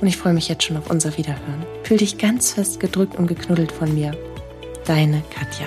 Und 0.00 0.06
ich 0.06 0.16
freue 0.16 0.32
mich 0.32 0.48
jetzt 0.48 0.64
schon 0.64 0.78
auf 0.78 0.90
unser 0.90 1.14
Wiederhören. 1.18 1.79
Fühl 1.90 1.98
dich 1.98 2.18
ganz 2.18 2.52
fest 2.52 2.78
gedrückt 2.78 3.16
und 3.16 3.26
geknuddelt 3.26 3.72
von 3.72 3.92
mir. 3.92 4.12
Deine 4.86 5.24
Katja. 5.34 5.66